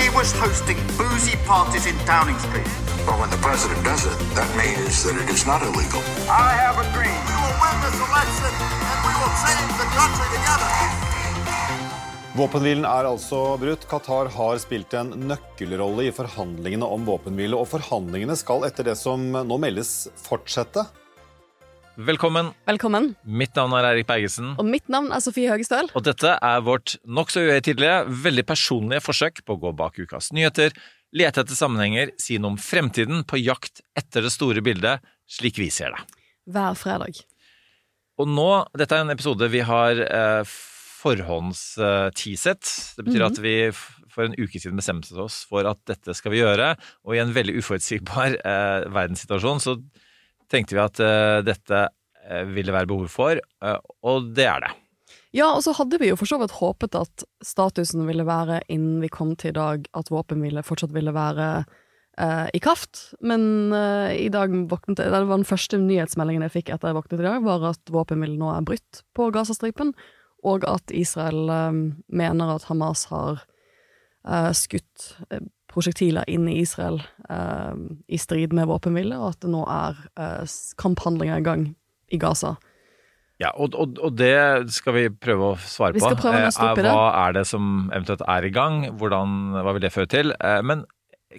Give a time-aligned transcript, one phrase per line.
[0.00, 2.70] He was hosting boozy parties in Downing Street.
[3.06, 6.00] But when the president does it, that means that it is not illegal.
[6.30, 7.20] I have a dream.
[7.28, 8.52] We will win this election
[8.88, 10.70] and we will change the country together.
[12.32, 13.84] Våpenhvilen er altså brutt.
[13.90, 17.58] Qatar har spilt en nøkkelrolle i forhandlingene om våpenhvile.
[17.60, 20.86] Og forhandlingene skal etter det som nå meldes, fortsette.
[22.00, 22.54] Velkommen.
[22.64, 23.10] Velkommen.
[23.28, 24.54] Mitt navn er Eirik Bergesen.
[24.56, 25.90] Og mitt navn er Sofie Høgestøl.
[25.92, 30.72] Og dette er vårt nokså uhøytidelige, veldig personlige forsøk på å gå bak ukas nyheter,
[31.12, 35.68] lete etter sammenhenger, si noe om fremtiden, på jakt etter det store bildet, slik vi
[35.68, 36.22] ser det.
[36.48, 37.20] Hver fredag.
[38.16, 38.48] Og nå,
[38.80, 40.54] dette er en episode vi har eh,
[41.02, 42.72] forhåndsteaset.
[42.96, 43.56] Det betyr at vi
[44.12, 46.72] for en uke siden bestemte oss for at dette skal vi gjøre,
[47.04, 49.76] og i en veldig uforutsigbar eh, verdenssituasjon så
[50.52, 51.82] tenkte vi at eh, dette
[52.28, 54.72] eh, ville være behov for, eh, og det er det.
[55.32, 59.00] Ja, og så hadde vi jo for så vidt håpet at statusen ville være innen
[59.00, 61.46] vi kom til i dag, at våpenhvile fortsatt ville være
[62.20, 63.14] eh, i kraft.
[63.24, 67.22] Men eh, i dag våknet Det var den første nyhetsmeldingen jeg fikk etter jeg våknet
[67.22, 69.94] i dag, var at våpenhvile nå er brutt på Gazastripen,
[70.44, 71.80] og at Israel eh,
[72.12, 73.46] mener at Hamas har
[74.54, 75.16] skutt
[75.72, 77.78] prosjektiler inn i Israel eh,
[78.12, 81.64] i strid med våpenhvile, og at det nå er eh, kamphandlinger i gang
[82.12, 82.56] i Gaza.
[83.42, 86.10] Ja, og, og, og det skal vi prøve å svare på.
[86.20, 86.90] prøve å Eh, i det.
[86.92, 88.84] Hva er det som eventuelt er i gang?
[89.00, 90.34] Hvordan, hva vil det føre til?
[90.38, 90.84] Eh, Men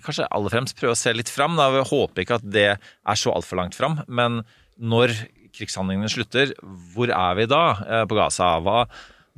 [0.04, 1.56] kanskje aller fremst prøve å se litt fram.
[1.60, 1.70] Da.
[1.78, 4.02] Vi håper ikke at det er så altfor langt fram.
[4.08, 4.42] Men
[4.82, 5.14] når
[5.54, 6.56] krigshandlingene slutter,
[6.96, 8.56] hvor er vi da eh, på Gaza?
[8.66, 8.88] Hva,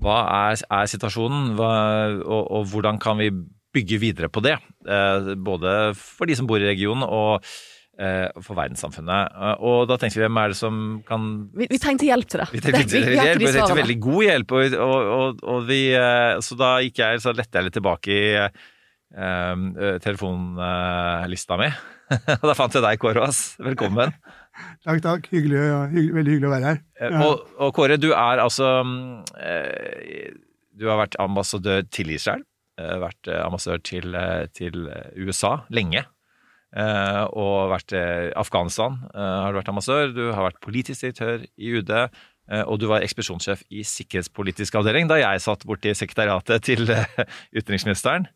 [0.02, 0.18] hva
[0.48, 1.74] er, er situasjonen, hva,
[2.24, 3.30] og, og hvordan kan vi
[3.76, 4.56] bygge videre på det?
[4.88, 7.44] Eh, Både for de som bor i regionen og
[8.00, 9.36] eh, for verdenssamfunnet.
[9.36, 12.44] Eh, Og da tenkte vi, hvem er det som kan Vi, vi trengte hjelp til
[12.44, 12.48] det.
[12.56, 15.82] vi trengte, vi- vi hjelp, vi trengte veldig god hjelp, og, og, og, og vi,
[16.48, 18.26] så da gikk jeg, så lette jeg litt tilbake i
[19.16, 19.70] um,
[20.04, 21.70] telefonlista mi.
[22.40, 23.44] og da fant jeg deg, Kåre Aas.
[23.64, 24.12] Velkommen.
[24.86, 25.26] Takk, takk.
[25.34, 26.78] Hyggelig, ja, hyggelig, veldig hyggelig å være her.
[27.02, 27.24] Ja.
[27.26, 28.70] Og, og Kåre, du er altså
[30.80, 32.44] Du har vært ambassadør til Israel.
[32.80, 34.86] Eh, Vært eh, ambassadør til, eh, til
[35.18, 36.06] USA lenge.
[36.76, 38.00] Og vært i
[38.36, 40.10] Afghanistan har du vært ambassadør.
[40.12, 41.94] Du har vært politisk direktør i UD.
[42.68, 46.84] Og du var ekspedisjonssjef i sikkerhetspolitisk avdeling da jeg satt borti sekretariatet til
[47.56, 48.28] utenriksministeren.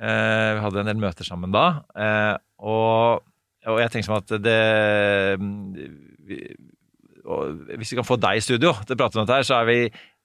[0.00, 1.66] Vi hadde en del møter sammen da.
[2.64, 3.20] Og,
[3.68, 4.56] og jeg tenker som at det
[7.76, 9.68] hvis vi kan få deg i studio til å prate om dette, her, så er
[9.68, 9.78] vi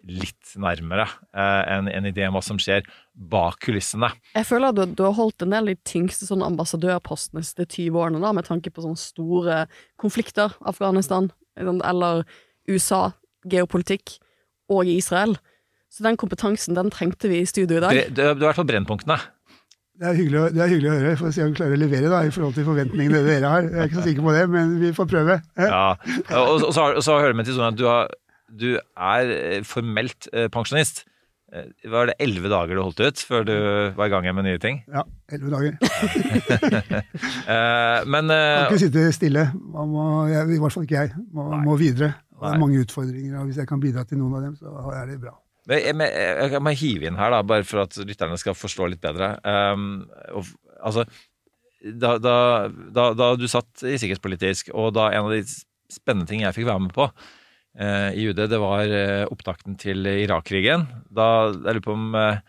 [0.07, 4.11] litt nærmere en, en idé om hva som skjer bak kulissene.
[4.35, 7.49] Jeg føler at du, du har holdt en del av de tyngste sånn ambassadørpostene de
[7.49, 9.63] siste 20 årene, da, med tanke på sånne store
[9.99, 10.53] konflikter.
[10.69, 12.27] Afghanistan, eller
[12.69, 13.07] USA,
[13.49, 14.19] geopolitikk,
[14.69, 15.37] og Israel.
[15.89, 17.99] Så den kompetansen, den trengte vi i studio i dag.
[18.11, 19.17] Du, har har vært på Brennpunktene.
[19.97, 21.17] Det er hyggelig, det er hyggelig å høre.
[21.17, 23.65] Får se om vi klarer å levere da, i forhold til forventningene dere har.
[23.65, 25.37] Jeg er ikke så sikker på det, men vi får prøve.
[25.57, 25.79] Ja.
[26.37, 28.11] Og så, og så hører vi til sånn at du, har,
[28.61, 31.01] du er eh, formelt eh, pensjonist.
[31.55, 33.55] Eh, Var det elleve dager du holdt ut før du
[33.95, 34.81] var i gang med nye ting?
[34.91, 35.77] Ja, elleve dager.
[38.11, 39.47] Men Men Kan eh, ikke sitte stille.
[39.55, 41.13] Man må, I hvert fall ikke jeg.
[41.35, 42.17] Man må videre.
[42.37, 45.07] Det er mange utfordringer, og hvis jeg kan bidra til noen av dem, så er
[45.09, 45.33] det bra.
[45.67, 49.33] Men jeg, må hive inn her, da, bare for at lytterne skal forstå litt bedre.
[49.43, 50.05] Um,
[50.37, 51.07] og, altså,
[51.81, 52.35] da, da,
[52.93, 55.41] da, da du satt i sikkerhetspolitisk, og da en av de
[55.91, 57.35] spennende tingene jeg fikk være med på eh,
[57.77, 60.87] i UD, det var eh, opptakten til Irak-krigen.
[61.13, 62.39] Da jeg lurer på om eh,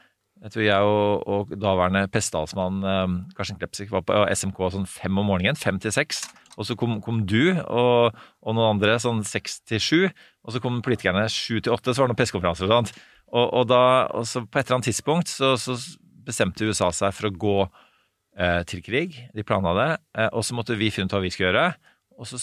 [0.44, 5.18] jeg tror jeg og, og daværende pressetalsmann eh, Karsten Klepsik var på SMK sånn fem
[5.18, 6.24] om morgenen, fem til seks.
[6.58, 10.00] Og så kom, kom du og, og noen andre sånn seks til sju.
[10.46, 12.94] Og så kom politikerne sju til åtte, så var det noen pressekonferanser og sånt.
[13.28, 13.82] Og, og, da,
[14.16, 15.76] og så på et eller annet tidspunkt så, så
[16.26, 19.20] bestemte USA seg for å gå eh, til krig.
[19.36, 19.90] De planla det.
[20.18, 21.68] Eh, og så måtte vi finne ut hva vi skulle gjøre.
[22.18, 22.40] Og så,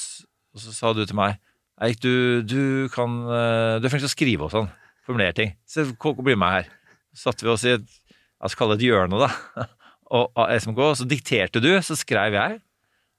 [0.55, 1.39] og så sa du til meg
[1.83, 4.69] Eik, du, du kan eh, Du er flink til å skrive og sånn.
[5.05, 5.55] Formulere ting.
[5.67, 5.87] Så
[6.23, 6.69] bli med her.
[7.15, 7.87] Så satte vi oss i et
[8.35, 9.29] La oss kalle det et hjørne, da.
[10.19, 10.79] Og SMK.
[10.99, 12.59] Så dikterte du, så skrev jeg.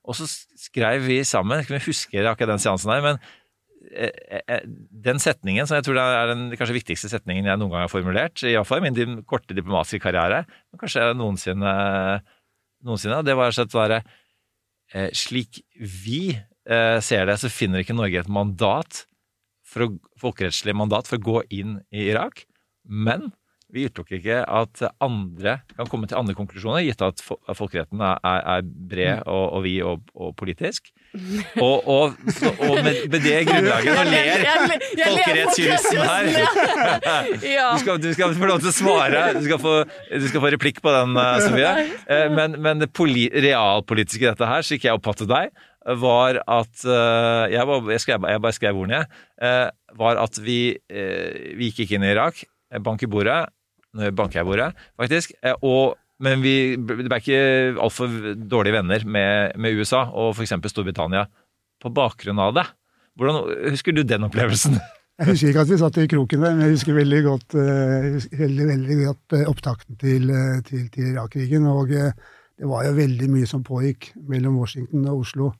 [0.07, 0.29] Og så
[0.61, 3.17] skrev vi sammen, jeg huske akkurat den seansen her, men
[3.91, 4.61] eh, eh,
[5.09, 8.45] den setningen, som jeg tror er den kanskje viktigste setningen jeg noen gang har formulert,
[8.47, 11.73] iallfall i min korte diplomatiske karriere, men kanskje noensinne,
[12.87, 13.19] noensinne.
[13.27, 14.05] Det var slett bare
[15.19, 19.05] Slik vi ser det, så finner ikke Norge et mandat
[19.67, 19.91] for å,
[20.21, 22.45] folkerettslig mandat for å gå inn i Irak.
[22.87, 23.31] Men
[23.75, 28.63] vi utelukker ikke at andre kan komme til andre konklusjoner, gitt at folkeretten er, er,
[28.63, 30.93] bred og, og vid og, og politisk.
[31.59, 32.15] Og, og,
[32.63, 34.43] og med, med det grunnlaget Nå ler
[35.01, 36.31] folkerettsjuristen her.
[37.37, 39.23] Du skal, du skal få lov til å svare.
[39.37, 39.75] Du skal få,
[40.13, 41.73] du skal få replikk på den, eh, Sofie.
[42.07, 45.51] Eh, Men, men det poli, realpolitiske i dette her, slik jeg oppfatter deg,
[46.01, 49.07] var at eh, Jeg, var, jeg, skrev, jeg bare skrev ordene, jeg.
[49.43, 50.59] eh, Var at vi,
[50.91, 52.43] eh, vi gikk inn i Irak.
[52.83, 53.47] Bank i bordet.
[53.97, 55.33] Nå banker jeg bordet, faktisk.
[55.63, 57.39] Og, men vi ble ikke
[57.81, 60.53] altfor dårlige venner med, med USA og f.eks.
[60.69, 61.23] Storbritannia
[61.81, 62.67] på bakgrunn av det.
[63.17, 64.77] Hvordan Husker du den opplevelsen?
[65.17, 68.41] Jeg husker ikke at vi satt i kroken der, men jeg husker veldig godt, husker
[68.43, 70.27] veldig, veldig godt opptakten til,
[70.69, 71.65] til, til Irak-krigen.
[71.73, 75.55] Og det var jo veldig mye som pågikk mellom Washington og Oslo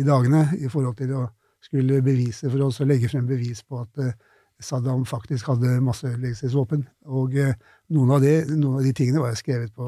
[0.00, 1.28] de dagene i forhold til å
[1.60, 4.16] skulle bevise for oss og legge frem bevis på at eh,
[4.60, 6.82] Saddam faktisk hadde masseødeleggelsesvåpen.
[7.16, 7.54] Og eh,
[7.96, 9.86] noen av, det, noen av de tingene var jo skrevet på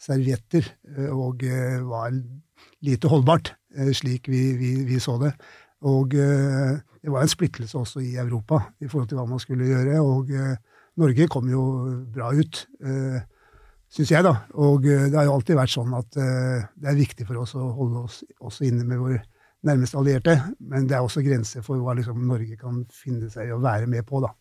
[0.00, 2.12] servietter eh, og eh, var
[2.84, 3.54] lite holdbart,
[3.96, 5.32] slik vi, vi, vi så det.
[5.86, 9.98] Og det var en splittelse også i Europa i forhold til hva man skulle gjøre.
[10.00, 10.30] Og
[10.96, 11.62] Norge kom jo
[12.12, 13.20] bra ut, eh,
[13.96, 14.34] syns jeg, da.
[14.60, 17.56] Og eh, det har jo alltid vært sånn at eh, det er viktig for oss
[17.56, 19.22] å holde oss også inne med våre
[19.66, 20.36] nærmeste allierte.
[20.60, 23.88] Men det er også grenser for hva liksom, Norge kan finne seg i å være
[23.90, 24.32] med på, da.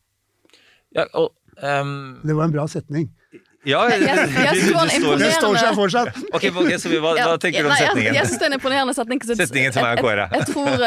[0.95, 3.09] Ja, og, um, Det var en bra setning.
[3.65, 6.09] Ja, Jeg- står- seg fortsatt!
[6.35, 8.13] Ok, okay så vi, hva, hva tenker du om Nei, jeg- setningen?
[8.15, 9.21] Jeg, synes det er en imponerende setning.
[9.25, 10.25] Setningen til meg og jeg- Kåre.
[10.31, 10.85] Jeg, jeg tror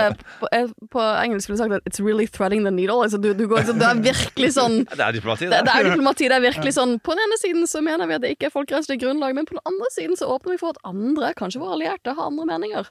[0.52, 3.02] eh, på, engelsk skulle du sagt at 'it's really threading the needle'.
[3.02, 5.75] Altså, du, du går, liksom- det er virkelig sånn Det er diplomati, det, det.
[5.75, 6.25] er diplomati.
[6.28, 8.54] Det er virkelig sånn På den ene siden så mener vi at det ikke er
[8.54, 11.75] folkerettslig grunnlag, men på den andre siden så åpner vi for at andre, kanskje våre
[11.78, 12.86] allierte, har andre meninger.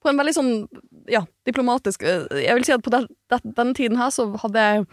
[0.00, 0.68] På en veldig sånn,
[1.08, 4.56] ja, diplomatisk eh, Jeg vil si at på den, den, denne tiden her så hadde
[4.56, 4.86] jeg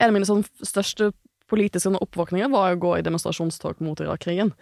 [0.00, 1.12] En av mine sånn største
[1.50, 4.54] politiske oppvåkninga var å gå i demonstrasjonstog mot Irak-krigen.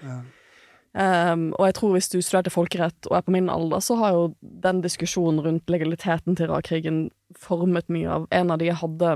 [0.93, 4.17] Um, og jeg tror hvis du studerte folkerett og er på min alder, så har
[4.17, 7.07] jo den diskusjonen rundt legaliteten til Irak-krigen
[7.41, 9.15] formet mye av En av de jeg hadde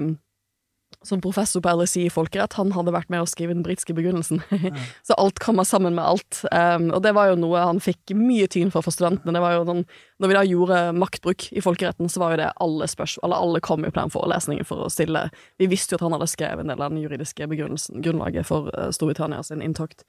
[1.06, 4.42] som professor på LSI i folkerett, han hadde vært med å skrive den britiske begrunnelsen.
[5.06, 6.40] så alt kommer sammen med alt.
[6.50, 9.34] Um, og det var jo noe han fikk mye tyn for for studentene.
[9.36, 9.84] Det var jo den,
[10.22, 13.62] når vi da gjorde maktbruk i folkeretten, så var jo det alle spørsmål Eller alle
[13.64, 15.28] kom jo på den forelesningen for å stille
[15.60, 18.72] Vi visste jo at han hadde skrevet en del av den juridiske begrunnelsen, grunnlaget for
[18.74, 20.04] uh, Storbritannia sin inntokt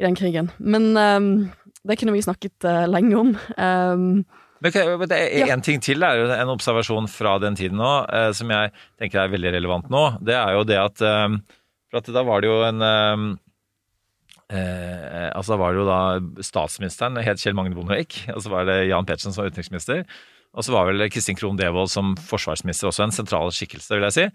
[0.00, 0.50] i den krigen.
[0.58, 1.28] Men um,
[1.86, 3.36] det kunne vi snakket uh, lenge om.
[3.54, 4.24] Um,
[4.64, 5.50] Men det er.
[5.52, 9.24] En ting til er jo en observasjon fra den tiden nå, eh, som jeg tenker
[9.24, 10.04] er veldig relevant nå.
[10.24, 11.34] Det er jo det at eh,
[11.92, 13.26] For at da var det jo en eh,
[14.56, 16.00] eh, Altså var det jo da
[16.48, 20.04] statsministeren, het Kjell Magne Bondevik, og så var det Jan Petersen som var utenriksminister.
[20.54, 24.16] Og så var vel Kristin Krohn Devold som forsvarsminister også en sentral skikkelse, vil jeg
[24.16, 24.26] si.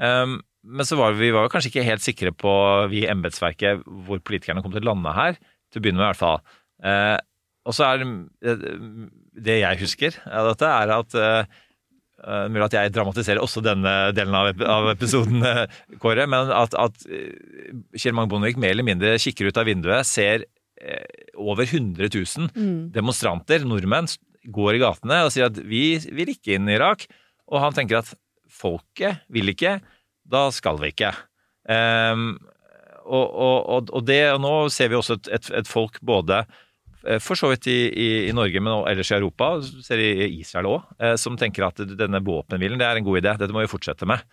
[0.00, 2.52] Um, men så var vi, vi var jo kanskje ikke helt sikre på,
[2.90, 5.36] vi i embetsverket, hvor politikerne kom til å lande her.
[5.70, 6.40] Til å begynne med, i hvert fall.
[6.86, 7.16] Eh,
[7.66, 8.56] og så er det
[9.46, 11.62] Det jeg husker av dette, er at eh,
[12.16, 15.66] Uh, mulig at jeg dramatiserer også denne delen av, episoden, eh,
[16.00, 16.24] Kåre.
[16.24, 20.46] Men at, at eh, Kjell Magne Bondevik mer eller mindre kikker ut av vinduet, ser
[20.80, 22.48] eh, over 100 000
[22.96, 24.08] demonstranter, nordmenn,
[24.48, 27.04] går i gatene og sier at vi vil ikke inn i Irak.
[27.52, 28.12] Og han tenker at
[28.48, 29.76] folket vil ikke,
[30.26, 31.12] da skal vi ikke.
[31.68, 32.38] Um,
[33.06, 36.62] og, og, og, det, og nå ser vi også et, et, et folk både eh,
[37.22, 39.52] for så vidt i, i, i Norge, men ellers i Europa,
[39.84, 40.88] ser i Israel òg,
[41.20, 43.36] som tenker at denne våpenhvilen det er en god idé.
[43.38, 44.24] Dette må vi fortsette med.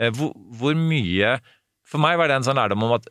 [0.00, 1.36] Eh, Hvor, hvor mye
[1.84, 3.08] For meg var det en sånn lærdom om at,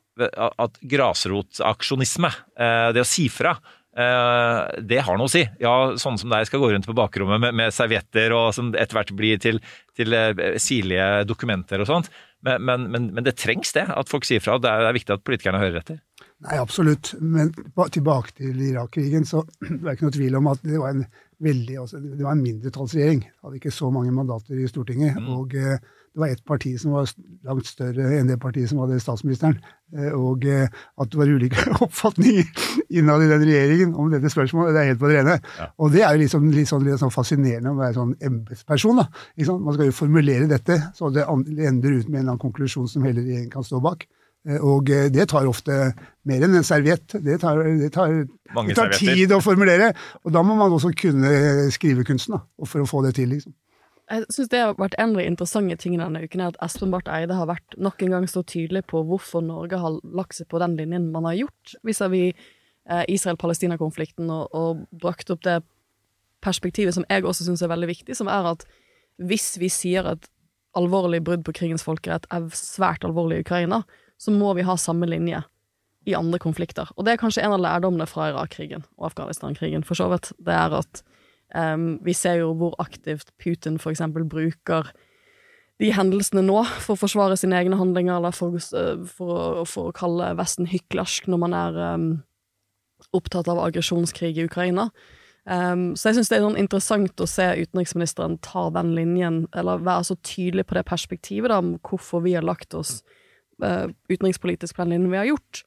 [0.58, 3.52] at grasrotaksjonisme, eh, det å si fra,
[3.94, 5.44] eh, det har noe å si.
[5.62, 8.98] Ja, sånne som deg skal gå rundt på bakrommet med, med servietter og som etter
[8.98, 9.62] hvert blir til,
[9.98, 12.10] til eh, sirlige dokumenter og sånt.
[12.42, 14.58] Men, men, men det trengs det, at folk sier fra.
[14.58, 16.00] Det er, det er viktig at politikerne hører etter.
[16.42, 17.14] Nei, absolutt.
[17.22, 17.52] Men
[17.94, 21.06] tilbake til Irak-krigen, så det er ikke noe tvil om at det var en
[21.42, 23.26] veldig, altså, det var en mindretallsregjering.
[23.44, 25.18] Hadde ikke så mange mandater i Stortinget.
[25.30, 25.82] Og eh,
[26.12, 27.10] det var ett parti som var
[27.48, 29.58] langt større enn det partiet som hadde statsministeren.
[29.96, 32.50] Eh, og eh, at det var ulike oppfatninger
[32.90, 35.38] innad i den regjeringen om dette spørsmålet, det er helt på det rene.
[35.82, 39.02] Og det er jo liksom, litt, sånn, litt sånn fascinerende å være sånn embetsperson.
[39.02, 42.90] Man skal jo formulere dette, så det det ender ut med en eller annen konklusjon
[42.90, 44.08] som hele regjeringen kan stå bak.
[44.48, 45.94] Eh, Og eh, det tar ofte
[46.26, 47.14] mer enn en serviett.
[47.14, 48.14] Det tar, det tar,
[48.68, 49.92] det tar tid å formulere.
[50.26, 53.36] Og da må man også kunne skrivekunsten da, for å få det til.
[53.36, 53.54] liksom.
[54.12, 56.92] Jeg syns det har vært en av de interessante tingene denne uken, er at Espen
[56.92, 60.50] Barth Eide har vært nok en gang så tydelig på hvorfor Norge har lagt seg
[60.52, 65.62] på den linjen man har gjort, vis-à-vis eh, Israel-Palestina-konflikten og, og brakt opp det
[66.44, 68.66] perspektivet som jeg også syns er veldig viktig, som er at
[69.22, 70.28] hvis vi sier at
[70.76, 73.84] alvorlig brudd på krigens folkerett er svært alvorlig i Ukraina,
[74.22, 75.42] så må vi ha samme linje
[76.06, 76.90] i andre konflikter.
[76.98, 80.32] Og det er kanskje en av lærdommene fra Irak-krigen og Afghanistan-krigen, for så vidt.
[80.42, 81.04] Det er at
[81.54, 84.92] um, vi ser jo hvor aktivt Putin eksempel bruker
[85.82, 88.58] de hendelsene nå for å forsvare sine egne handlinger, eller for,
[89.10, 92.12] for, å, for å, kalle Vesten hyklersk når man er um,
[93.18, 94.90] opptatt av aggresjonskrig i Ukraina.
[95.50, 99.82] Um, så jeg syns det er sånn interessant å se utenriksministeren ta den linjen, eller
[99.82, 103.00] være så tydelig på det perspektivet, da, om hvorfor vi har lagt oss
[103.62, 105.64] utenrikspolitisk på den linjen vi har gjort.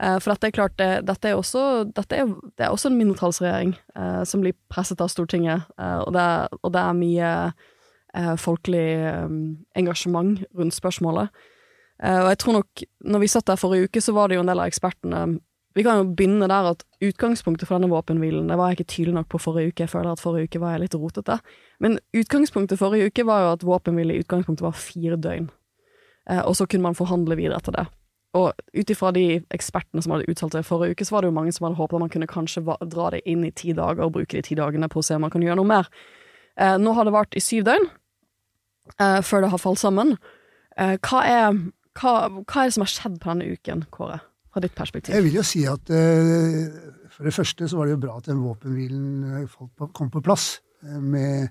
[0.00, 2.96] Uh, for dette er klart, det, dette er også, dette er, det er også en
[2.96, 7.32] mindretallsregjering eh, som blir presset av Stortinget, og det, er, og, det er, mye
[8.40, 8.86] folkelig
[9.24, 9.36] um,
[9.78, 11.30] engasjement rundt spørsmålet.
[12.04, 14.50] og jeg tror nok, når vi satt der forrige uke, så var det jo en
[14.50, 15.22] del av ekspertene
[15.74, 19.14] vi kan jo begynne der at utgangspunktet for denne våpenhvilen Det var jeg ikke tydelig
[19.14, 19.82] nok på forrige uke.
[19.86, 21.38] Jeg føler at forrige uke var jeg litt rotete.
[21.80, 25.48] Men utgangspunktet forrige uke var jo at våpenhvile i utgangspunktet var fire døgn.
[26.30, 27.86] Eh, og så kunne man forhandle videre etter det.
[28.38, 31.36] Og ut ifra de ekspertene som hadde uttalt seg forrige uke, så var det jo
[31.36, 34.14] mange som hadde håpet at man kunne kanskje dra det inn i ti dager og
[34.16, 35.90] bruke de ti dagene på å se om man kan gjøre noe mer.
[36.56, 37.88] Eh, nå har det vart i syv døgn
[38.98, 40.16] eh, før det har falt sammen.
[40.80, 41.60] Eh, hva, er,
[42.00, 44.22] hva, hva er det som har skjedd på denne uken, Kåre?
[44.52, 45.14] fra ditt perspektiv?
[45.16, 48.28] Jeg vil jo si at uh, for det første så var det jo bra at
[48.28, 50.58] den våpenhvilen uh, kom på plass.
[50.82, 51.48] Med,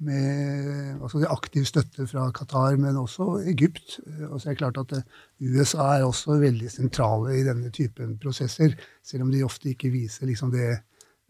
[0.00, 3.98] med altså aktiv støtte fra Qatar, men også Egypt.
[4.30, 4.94] Og så er det klart at
[5.40, 10.30] USA er også veldig sentrale i denne typen prosesser, selv om de ofte ikke viser
[10.30, 10.72] liksom det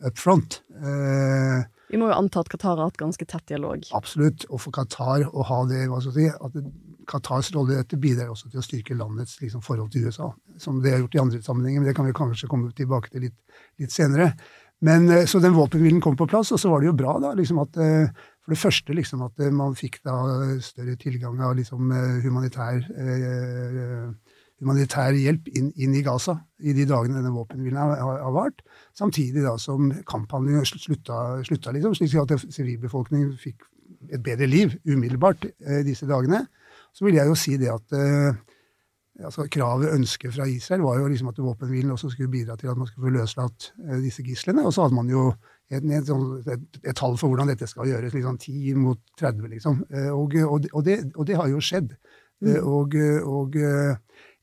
[0.07, 0.63] up front.
[1.91, 3.83] Vi må jo anta at Qatar har hatt ganske tett dialog.
[3.99, 4.47] Absolutt.
[4.49, 7.99] Og for Qatar å ha det, hva skal jeg si, at Qatars rolle i dette
[7.99, 10.31] bidrar også til å styrke landets liksom, forhold til USA,
[10.63, 11.83] som det har gjort i andre sammenhenger.
[11.83, 13.39] Men det kan vi kanskje komme tilbake til litt,
[13.83, 14.31] litt senere.
[14.87, 17.35] Men, eh, så den våpenhvilen kom på plass, og så var det jo bra da,
[17.37, 18.15] liksom at, eh,
[18.51, 20.17] for det første liksom at eh, man fikk da
[20.65, 21.93] større tilgang av liksom
[22.25, 22.83] humanitær,
[24.59, 28.65] humanitær hjelp inn, inn, i Gaza i de dagene denne våpenhvilen har, har, vart.
[28.99, 33.63] Samtidig da som kamphandlingene slutta, slutta liksom, slik at sivilbefolkningen fikk
[34.11, 35.47] et bedre liv umiddelbart
[35.87, 36.45] disse dagene
[36.93, 38.41] så vil jeg jo si det at eh,
[39.27, 42.79] altså Kravet, ønsket fra Israel, var jo liksom at våpenhvilen også skulle bidra til at
[42.79, 44.65] man skulle få løslatt eh, disse gislene.
[44.67, 45.31] Og så hadde man jo
[45.71, 48.15] et, et, sånn, et, et tall for hvordan dette skal gjøres.
[48.17, 49.85] liksom 10 mot 30, liksom.
[49.91, 51.95] Eh, og, og, og, det, og det, har jo skjedd.
[52.41, 52.57] Mm.
[52.65, 52.95] Og,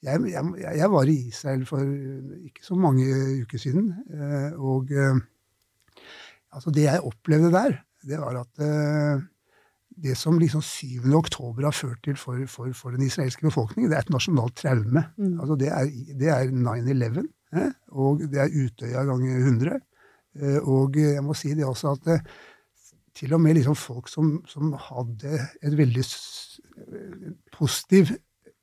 [0.05, 3.07] jeg, jeg, jeg, var i Israel for ikke så mange
[3.41, 3.88] uker siden.
[4.62, 4.93] Og
[6.53, 8.62] altså det jeg opplevde der, det var at
[10.03, 11.10] det som liksom 7.
[11.17, 15.03] oktober har ført til for, for, for, den israelske befolkningen, det er et nasjonalt traume.
[15.17, 15.39] Mm.
[15.41, 15.89] Altså det er,
[16.36, 17.24] er 9-11,
[17.57, 17.72] eh?
[17.89, 19.79] og det er Utøya ganger 100.
[20.38, 22.46] Eh, og jeg må si det også at det, eh,
[23.17, 26.03] til og med liksom folk som, som hadde et veldig
[27.56, 28.12] positiv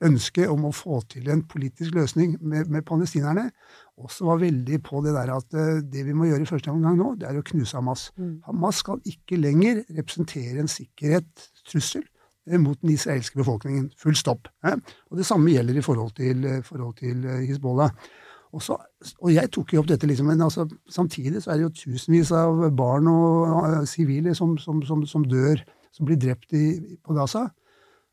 [0.05, 3.49] ønske om å få til en politisk løsning med, med palestinerne,
[3.99, 5.59] også var veldig på det der at
[5.91, 8.13] det vi må gjøre i første omgang nå, det er å knuse Hamas.
[8.15, 8.37] Mm.
[8.47, 12.07] Hamas skal ikke lenger representere en sikkerhetstrussel
[12.63, 13.91] mot den israelske befolkningen.
[13.99, 14.53] Full stopp.
[14.63, 14.79] Eh?
[15.11, 17.91] Og det samme gjelder i forhold til, forhold til Hizbollah.
[18.55, 18.77] Også,
[19.19, 22.31] og jeg tok jo opp dette, liksom, men altså, samtidig så er det jo tusenvis
[22.39, 25.59] av barn og sivile som, som, som, som, dør,
[25.95, 26.69] som blir drept i,
[27.03, 27.49] på Gaza.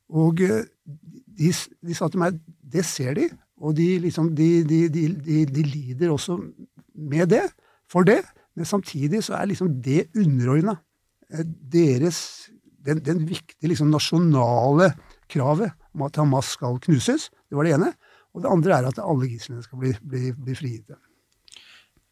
[0.10, 2.40] Og de, de sa til meg
[2.72, 3.28] det ser de,
[3.62, 6.40] og de, liksom, de, de, lider også
[6.96, 7.44] med det,
[7.90, 8.22] for det.
[8.58, 10.80] Men samtidig så er liksom det underordna
[11.32, 12.50] eh, deres
[12.82, 14.88] Den, den viktige liksom, nasjonale
[15.30, 17.28] kravet om at Hamas skal knuses.
[17.46, 17.92] Det var det ene.
[18.32, 21.00] Og det andre er at alle gislene skal bli, bli, bli frigitte.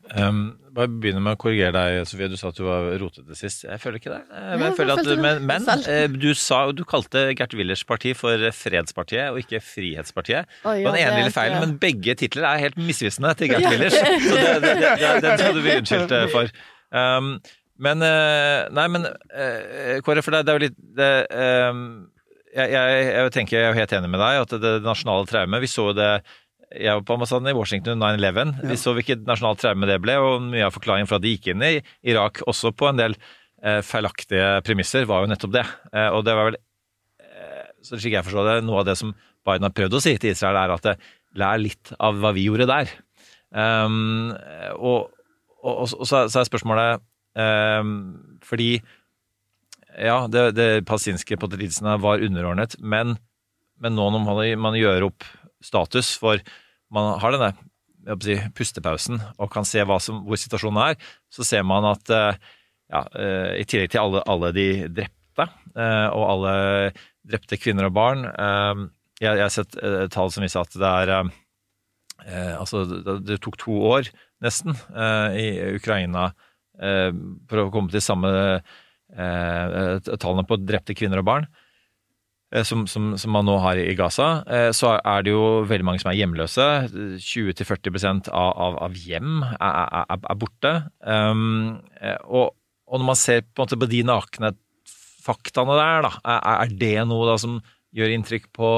[0.10, 2.30] Um, bare begynne med å korrigere deg, Sofie.
[2.32, 3.66] Du sa at du var rotete sist.
[3.68, 4.22] Jeg føler ikke det.
[4.32, 8.48] Jeg, jeg føler at, men, men eh, du, sa, du kalte Gert Willers parti for
[8.56, 10.50] Fredspartiet og ikke Frihetspartiet.
[10.64, 13.50] Oi, ja, det var den ene lille feilen, men begge titler er helt misvisende til
[13.54, 14.00] Gert Willers.
[14.00, 16.54] Så det, det, det, den skal du bli unnskyldt eh, for.
[16.90, 17.36] Um,
[17.80, 19.06] men eh, Nei, men
[20.04, 21.04] Kåre, for det, er jo litt
[21.70, 21.84] um,
[22.56, 25.70] jeg, jeg, jeg, tenker jeg er helt enig med deg at det nasjonale traumet Vi
[25.70, 26.12] så det
[26.70, 28.60] jeg var på ambassaden i Washington 9-11.
[28.70, 31.48] Vi så hvilket nasjonalt traume det ble, og mye av forklaringen for at de gikk
[31.50, 31.80] inn i
[32.12, 35.66] Irak, også på en del eh, feilaktige premisser, var jo nettopp det.
[35.90, 36.60] Eh, og det var vel,
[37.26, 39.16] eh, så slik jeg forstår det, noe av det som
[39.50, 40.96] Biden har prøvd å si til Israel, er at det
[41.42, 42.94] lær litt av hva vi gjorde der.
[43.50, 44.30] Um,
[44.78, 45.10] og,
[45.64, 47.02] og, og, og, så er spørsmålet
[47.34, 47.96] um,
[48.46, 48.76] Fordi
[50.00, 53.18] ja, det, det palestinske patriotisene var underordnet, men,
[53.82, 55.28] men nå når man, gjør opp
[55.64, 56.40] status, for
[56.94, 57.52] man har denne
[58.24, 62.40] si, pustepausen og kan se som, hvor situasjonen er, så ser man at eh,
[62.90, 66.56] ja, eh, i tillegg til alle, alle de drepte, eh, og alle
[67.30, 68.24] drepte kvinner og barn
[69.20, 69.76] jeg, jeg har sett
[70.14, 71.16] tall som viser at det er
[72.30, 72.82] Altså,
[73.24, 74.10] det, tok to år,
[74.44, 74.74] nesten,
[75.40, 76.26] i Ukraina
[76.76, 78.32] for å komme til samme
[79.16, 81.48] tallene på drepte kvinner og barn.
[82.54, 85.88] eh, Som, som, som man nå har i Gaza, eh, så er det jo veldig
[85.88, 86.68] mange som er hjemløse.
[87.26, 90.74] 20-40% av, av, av hjem er, er, er, borte.
[91.02, 92.56] Um, eh, og,
[92.90, 94.54] og når man ser på, på de nakne
[95.26, 97.60] faktaene der, da, er, er det noe da som
[97.96, 98.74] gjør inntrykk på,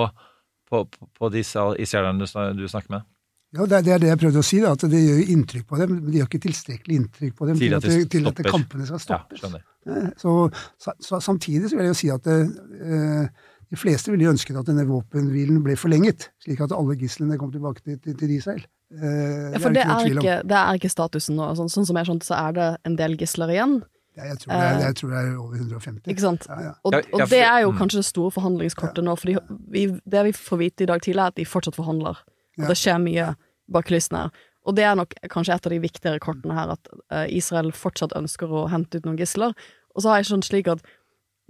[0.72, 0.86] på,
[1.20, 3.11] på, disse israelerne du snakker med?
[3.52, 5.24] Ja, det er, det er det jeg prøvde å si, da, at det gjør jo
[5.34, 8.10] inntrykk på dem, men de gjør ikke tilstrekkelig inntrykk på dem Til at det det-
[8.14, 9.44] til at kampene skal stoppes.
[9.44, 13.28] Ja, så, så, samtidig så vil jeg jo si at eh,
[13.72, 17.84] de fleste ville ønsket at denne våpenhvilen ble forlenget, slik at alle gislene kom tilbake
[17.84, 18.64] til, til, til Israel.
[18.92, 21.52] Eh, Ja, for det er ikke, det er ikke statusen nå.
[21.60, 23.82] Sånn, sånn som jeg skjønte, så er det en del gisler igjen.
[24.20, 26.02] Ja, jeg, tror det er, Eh, jeg tror det er over 150.
[26.12, 26.48] Ikke sant?
[26.50, 26.74] Ja, ja.
[26.84, 27.78] Og, og det er jo mm.
[27.80, 31.40] kanskje det store forhandlingskortet nå, For det vi får vite i dag tidlig, er at
[31.40, 32.20] de fortsatt forhandler.
[32.62, 33.34] At det skjer mye
[33.72, 34.48] bak kulissene her.
[34.70, 38.14] Og det er nok kanskje et av de viktigere kortene her, at eh, Israel fortsatt
[38.18, 39.56] ønsker å hente ut noen gisler.
[39.96, 40.84] Og så har jeg skjønt slik at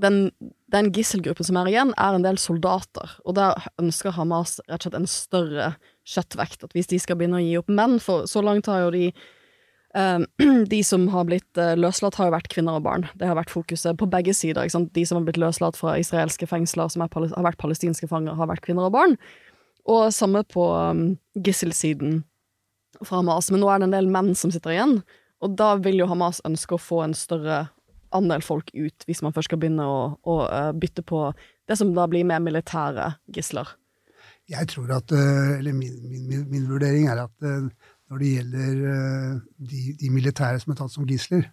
[0.01, 0.31] den,
[0.73, 3.17] den gisselgruppen som er igjen, er en del soldater.
[3.27, 5.67] Og der ønsker Hamas rett og slett en større
[6.07, 6.65] kjøttvekt.
[6.65, 9.05] At hvis de skal begynne å gi opp menn, for så langt har jo de
[9.11, 10.25] eh,
[10.73, 13.07] de som har blitt eh, løslatt, har jo vært kvinner og barn.
[13.19, 14.71] Det har vært fokuset på begge sider.
[14.71, 18.49] De som har blitt løslatt fra israelske fengsler, som er, har vært palestinske fanger, har
[18.49, 19.19] vært kvinner og barn.
[19.89, 22.21] Og samme på um, gisselsiden
[23.01, 23.49] fra Hamas.
[23.51, 24.99] Men nå er det en del menn som sitter igjen,
[25.41, 27.63] og da vil jo Hamas ønske å få en større
[28.15, 31.29] andel folk ut, hvis man først skal begynne å, å eh, bytte på
[31.69, 33.69] det som da blir mer militære gisler.
[34.51, 37.69] Jeg tror at, eh, eller min, min, min, vurdering er at eh,
[38.11, 38.79] når det gjelder
[39.71, 41.47] de, de militære som er tatt som gisler,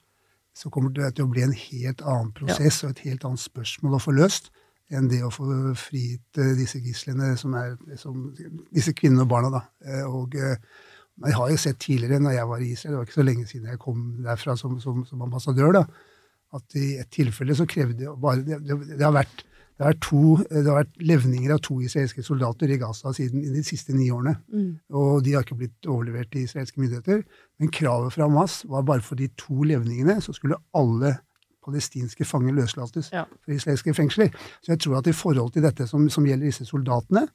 [0.59, 3.95] så kommer det til å bli en helt annen prosess og et helt annet spørsmål
[3.95, 4.51] å få løst
[4.90, 8.29] enn det å få frigitt eh, disse gislene, som er som,
[8.74, 9.51] disse kvinnene og barna.
[9.53, 9.64] da.
[9.85, 10.57] Eh, Og eh,
[11.27, 13.46] jeg har jo sett tidligere, når jeg var i Israel, det var ikke så lenge
[13.51, 15.85] siden jeg kom derfra som, som, som ambassadør, da,
[16.55, 19.44] at i et tilfelle så krevde bare det, det, det har vært
[19.79, 20.20] det har, to,
[20.51, 24.09] det har vært levninger av to israelske soldater i Gaza siden i de siste ni
[24.11, 24.33] årene.
[24.90, 27.20] Og de har ikke blitt overlevert til israelske myndigheter.
[27.62, 31.12] Men kravet fra Hamas var bare for de to levningene så skulle alle
[31.68, 33.26] palestinske fanger løslates Ja.
[33.44, 34.33] fra israelske fengsler.
[34.64, 37.26] Så jeg tror at i forhold til dette som, som gjelder disse soldatene,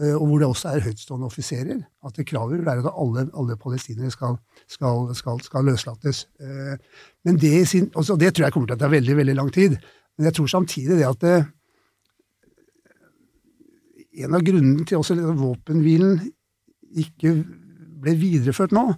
[0.00, 3.28] eh, og hvor det også er høytstående offiserer, at det kravet vil være at alle,
[3.38, 4.36] alle palestinere skal,
[4.68, 6.26] skal, skal, skal løslates.
[6.40, 6.74] Eh,
[7.24, 9.78] Men det, sin, også, det tror jeg kommer til å ta veldig veldig lang tid.
[10.18, 11.38] Men jeg tror samtidig det at det,
[14.18, 16.18] en av grunnene til også at våpenhvilen
[16.98, 17.36] ikke
[18.02, 18.88] ble videreført nå,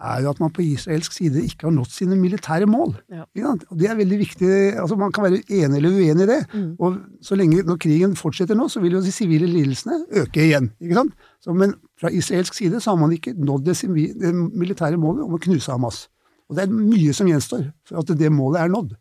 [0.00, 2.94] er jo at man på israelsk side ikke har nådd sine militære mål.
[3.12, 3.24] Ja.
[3.70, 4.50] Og Det er veldig viktig.
[4.80, 6.40] altså Man kan være enig eller uenig i det.
[6.78, 10.70] Og så lenge når krigen fortsetter nå, så vil jo de sivile lidelsene øke igjen.
[10.80, 11.12] ikke sant?
[11.40, 13.76] Så, men fra israelsk side så har man ikke nådd det,
[14.20, 16.08] det militære målet om å knuse Hamas.
[16.48, 18.96] Og det er mye som gjenstår for at det målet er nådd.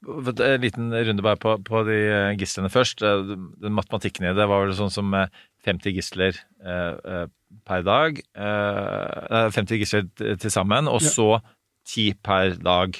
[0.00, 3.02] En liten runde bare på, på de eh, gislene først.
[3.04, 5.28] Eh, Den matematikken i det var vel sånn som eh,
[5.66, 7.26] 50 gisler eh, eh,
[7.66, 8.20] per dag.
[8.36, 10.06] Eh, eh, 50 gisler
[10.40, 11.08] til sammen, og Ja.
[11.08, 11.40] så
[11.88, 12.96] 10 per dag.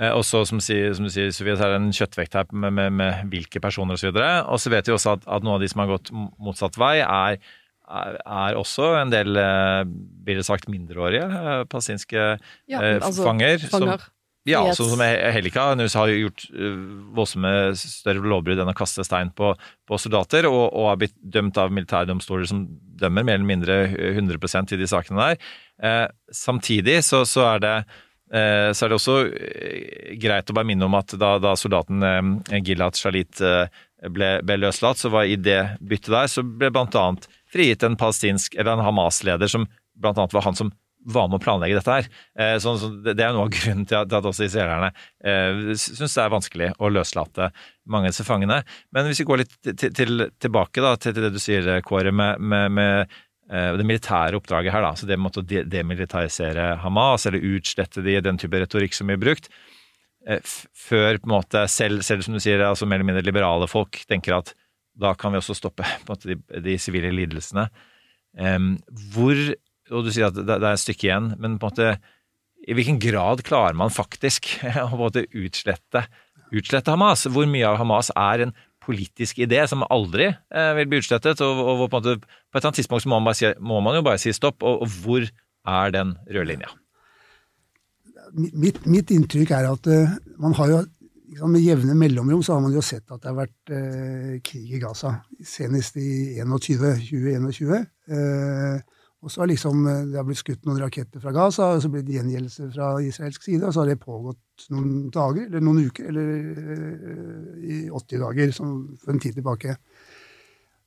[0.00, 2.72] Eh, og så, som, som du sier, Sofie, så er det en kjøttvekt her med,
[2.72, 4.12] med, med hvilke personer osv.
[4.16, 6.98] Og så vet vi også at, at noen av de som har gått motsatt vei,
[7.04, 7.40] er,
[7.90, 9.34] er, er også en del,
[10.24, 11.26] blir det sagt, mindreårige
[11.72, 12.38] palestinske
[12.70, 13.58] Ja, altså, fanger.
[13.66, 14.08] som- fanger.
[14.48, 16.76] Ja, sånn som Helika Nus har gjort øh,
[17.16, 19.52] voldsomme større lovbrudd enn å kaste stein på,
[19.88, 22.62] på soldater, og, og har blitt dømt av militærdomstoler som
[23.00, 23.76] dømmer mer eller mindre
[24.14, 25.50] 100% i de sakene der.
[25.82, 27.74] Eh, samtidig så, så, er det,
[28.32, 32.04] eh, så er det også eh, greit å bare minne om at da, da soldaten
[32.06, 33.66] eh, Gilad Shalit eh,
[34.08, 37.98] ble, ble løslatt, så var i det byttet der så ble blant annet frigitt en
[38.00, 39.68] palestinsk, eller en Hamas-leder som
[40.00, 40.72] blant annet var han som
[41.08, 42.08] var med å planlegge dette her.
[42.38, 44.90] Eh, sånn, så det er noe av grunnen til at, at også israelerne
[45.24, 47.50] eh, syns det er vanskelig å løslate
[47.90, 48.60] mange av disse fangene.
[48.94, 52.40] Men hvis vi går litt til, til, tilbake da, til, det du sier, Kåre, med,
[52.42, 53.18] med, med
[53.50, 58.18] eh, det militære oppdraget her, da, så det med å demilitarisere Hamas, eller utslette de,
[58.24, 59.50] den type retorikk som blir brukt,
[60.28, 60.42] eh,
[60.76, 64.02] før på en måte selv, selv som du sier, altså mer eller mindre liberale folk
[64.10, 64.54] tenker at
[65.00, 67.70] da kan vi også stoppe på en måte, de, de sivile lidelsene.
[68.38, 68.74] Um,
[69.14, 69.38] hvor,
[69.90, 71.92] og du sier at det, er et stykke igjen, men på en måte
[72.68, 74.50] i hvilken grad klarer man faktisk
[74.84, 76.04] å måte utslette,
[76.52, 77.26] utslette Hamas?
[77.30, 81.42] Hvor mye av Hamas er en politisk idé som aldri eh, vil bli utslettet.
[81.44, 84.04] Og, og, på, måte, på et eller annet tidspunkt må man, si, må man jo
[84.06, 84.64] bare si stopp.
[84.66, 86.72] Og, og hvor er den røde linja?
[88.32, 90.76] Mitt, mitt, inntrykk er at uh, man har jo
[91.32, 94.76] liksom, Med jevne mellomrom så har man jo sett at det har vært uh, krig
[94.76, 95.16] i Gaza.
[95.46, 97.90] Senest i 21, 2021.
[98.10, 101.90] Uh, og så har liksom, det har blitt skutt noen raketter fra Gaza, og så
[101.92, 105.90] blir det gjengjeldelse fra israelsk side, og så har det pågått noen dager, eller noen
[105.90, 106.30] uker, eller
[107.60, 108.70] i 80 dager, som
[109.02, 109.74] for en tid tilbake.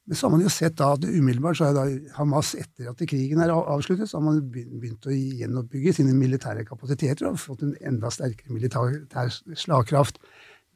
[0.10, 3.43] Men så har man jo sett da at umiddelbart så har Hamas, etter at krigen
[3.43, 8.12] er avsluttet, så har man begynt å gjenoppbygge sine militære kapasiteter og fått en enda
[8.12, 10.17] sterkere militær slagkraft.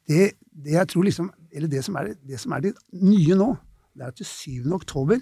[0.08, 3.50] Det, det, jeg tror liksom, eller det som, er, det som er det nye nå,
[3.98, 4.78] det er at til 7.
[4.78, 5.20] oktober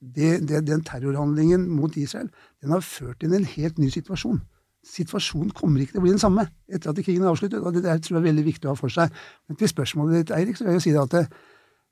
[0.00, 2.28] det, det, Den terrorhandlingen mot Israel
[2.62, 4.40] den har ført til en helt ny situasjon.
[4.86, 7.60] Situasjonen kommer ikke til å bli den samme etter at krigen er avsluttet.
[7.60, 9.12] og Det tror jeg er veldig viktig å ha for seg.
[9.48, 11.24] Men til spørsmålet ditt, Eirik, så vil jeg si at det,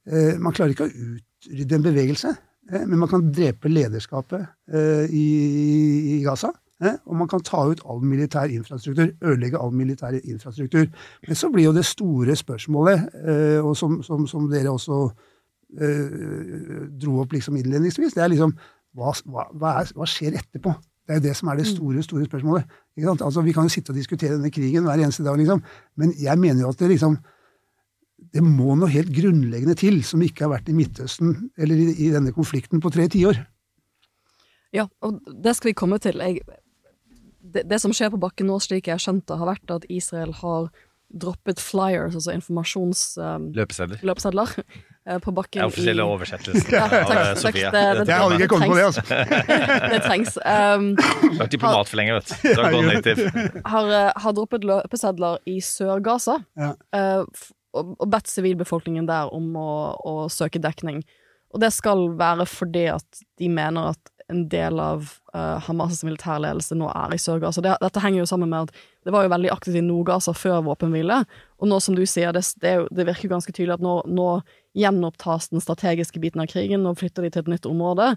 [0.07, 2.35] eh, man klarer ikke å utrydde en bevegelse,
[2.71, 5.27] eh, men man kan drepe lederskapet eh, i,
[6.15, 6.53] i Gaza.
[6.83, 10.87] Eh, og man kan ta ut all militær infrastruktur, ødelegge all militær infrastruktur.
[11.27, 13.09] Men så blir jo det store spørsmålet,
[13.63, 15.09] og som, som, som dere også
[15.75, 18.53] dro opp liksom innledningsvis, det er liksom
[18.95, 20.73] hva, hva, er, hva, skjer etterpå?
[21.05, 22.77] Det er jo det som er det store store spørsmålet.
[23.13, 25.63] Altså, vi kan jo sitte og diskutere denne krigen hver eneste dag, liksom.
[26.01, 27.19] men jeg mener jo at det liksom
[28.35, 32.11] det må noe helt grunnleggende til som ikke har vært i Midtøsten eller i, i
[32.15, 33.37] denne konflikten på tre tiår.
[34.75, 36.23] Ja, og det skal vi komme til.
[36.25, 36.41] Jeg,
[37.45, 39.87] det, det, som skjer på bakken nå, slik jeg har skjønt det, har vært at
[39.93, 40.71] Israel har
[41.15, 43.05] droppet flyers, altså informasjons...
[43.21, 44.01] Um, løpesedler.
[44.03, 47.73] løpesedler uh, på bakken Det er offisielle oversettelsen ja, takk, av Sofia.
[47.75, 49.05] Det, det, jeg hadde ikke kommet på det, altså.
[49.95, 50.39] det trengs.
[50.55, 53.61] Um, du har vært diplomat for lenge, vet du.
[53.67, 56.39] Har, uh, har droppet løpesedler i Sør-Gaza.
[56.59, 56.73] Ja.
[56.95, 57.23] Uh,
[57.75, 61.03] og bedt sivilbefolkningen der om å, å, søke dekning.
[61.55, 66.77] Og det skal være fordi at de mener at en del av uh, Hamas' militærledelse
[66.79, 67.63] nå er i Sør-Gaza.
[67.65, 70.63] Det, dette henger jo sammen med at det var jo veldig aktivt i Nord-Gaza før
[70.65, 71.21] våpenhvile,
[71.61, 73.99] og nå som du sier, det, det, jo, det virker jo ganske tydelig at nå,
[74.09, 74.29] nå,
[74.75, 78.15] gjenopptas den strategiske biten av krigen, Nå flytter de til et nytt område.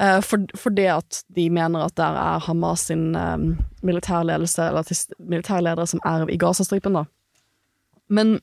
[0.00, 3.52] Uh, for, for, det at de mener at der er Hamas sin um,
[3.86, 7.06] militærledelse, eller militærledere som er i Gazastripen, da.
[8.08, 8.38] Men,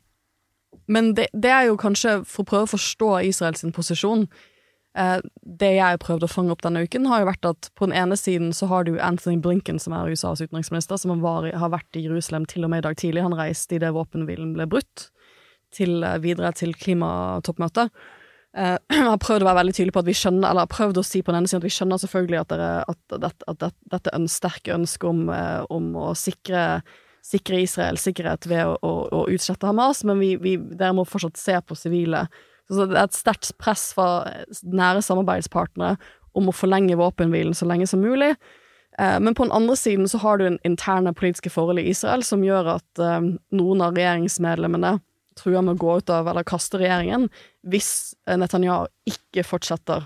[0.87, 4.27] men det, det, er jo kanskje for å prøve å forstå Israels posisjon.
[4.93, 7.95] Eh, det jeg prøvde å fange opp denne uken, har jo vært at på den
[7.97, 11.97] ene siden så har du Anthony Blinken, som er USAs utenriksminister, som var, har vært
[11.97, 13.25] i Jerusalem til og med i dag tidlig.
[13.25, 15.07] Han reiste idet våpenhvilen ble brutt,
[15.73, 17.93] til, eh, videre til klimatoppmøtet.
[18.53, 21.03] Uh, har prøvd å være veldig tydelig på at vi skjønner, eller har prøvd å
[21.07, 24.11] si på den ene siden at vi skjønner selvfølgelig at, dere, at, at, at, dette
[24.11, 26.83] er en sterk ønske om, uh, om å sikre
[27.25, 31.41] sikre Israel sikkerhet ved å, å, å utslette Hamas, men vi, vi, dere må fortsatt
[31.41, 32.27] se på sivile.
[32.71, 34.23] Så det er et sterkt press fra
[34.63, 35.97] nære samarbeidspartnere
[36.37, 38.33] om å forlenge våpenhvilen så lenge som mulig.
[38.99, 42.23] Eh, men på den andre siden så har du en interne politiske forhold i Israel
[42.25, 44.95] som gjør at eh, noen av regjeringsmedlemmene
[45.37, 47.25] truer med å gå ut av eller kaste regjeringen
[47.65, 50.05] hvis Netanyahu ikke fortsetter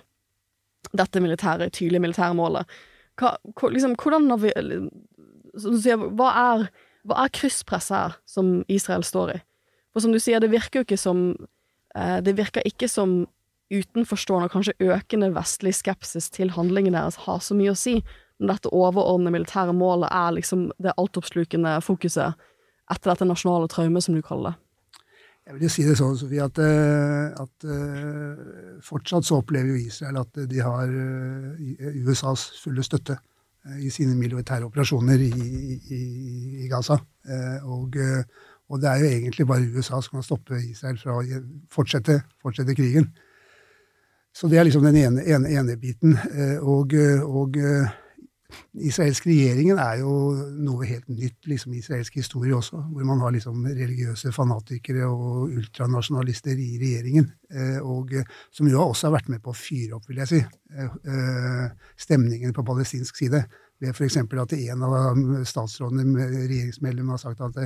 [0.95, 2.77] dette militære, tydelige militære målet.
[3.19, 3.33] Hva,
[3.73, 4.53] liksom, hvordan har vi,
[6.15, 6.69] Hva er
[7.07, 9.37] hva er krysspresset her som Israel står i?
[9.93, 11.29] For som du sier, det virker jo ikke som
[11.97, 13.23] Det virker ikke som
[13.73, 17.97] utenforstående og kanskje økende vestlig skepsis til handlingene deres har så mye å si,
[18.37, 22.37] men dette overordnede militære målet er liksom det altoppslukende fokuset
[22.91, 25.01] etter dette nasjonale traumet, som du kaller det.
[25.47, 29.87] Jeg vil jo si det sånn, Sofie, at, eh, at uh, fortsatt så opplever jo
[29.87, 30.91] Israel at de har
[32.03, 33.15] USAs fulle støtte.
[33.67, 35.31] Eh, i sine militære operasjoner i,
[35.91, 36.01] i,
[36.63, 36.99] i Gaza.
[37.27, 38.23] Eh, og, eh,
[38.69, 42.75] og, det er jo egentlig bare USA som kan stoppe Israel fra å fortsette, fortsette
[42.75, 43.11] krigen.
[44.35, 46.13] Så det er liksom den ene, ene, ene biten.
[46.61, 46.93] Og,
[47.25, 47.57] og
[48.87, 50.11] israelsk regjeringen er jo
[50.63, 56.53] noe helt nytt liksom israelsk historie også, hvor man har liksom religiøse fanatikere og ultranasjonalister
[56.55, 57.27] i regjeringen,
[57.83, 58.13] og
[58.53, 60.41] som jo også har vært med på å fyre opp, vil jeg si,
[62.07, 63.43] stemningen på palestinsk side
[63.81, 64.17] ved f.eks.
[64.23, 67.59] at en av statsrådene, regjeringsmedlemmene, har sagt at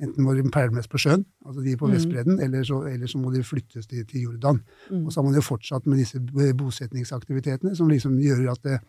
[0.00, 1.92] enten må de permes på sjøen, altså de på mm.
[1.94, 4.62] Vestbredden, eller så, eller så, må de flyttes til, til Jordan.
[4.90, 5.04] Mm.
[5.04, 6.20] Og så har man jo fortsatt med disse
[6.58, 8.80] bosetningsaktivitetene, som liksom gjør at det,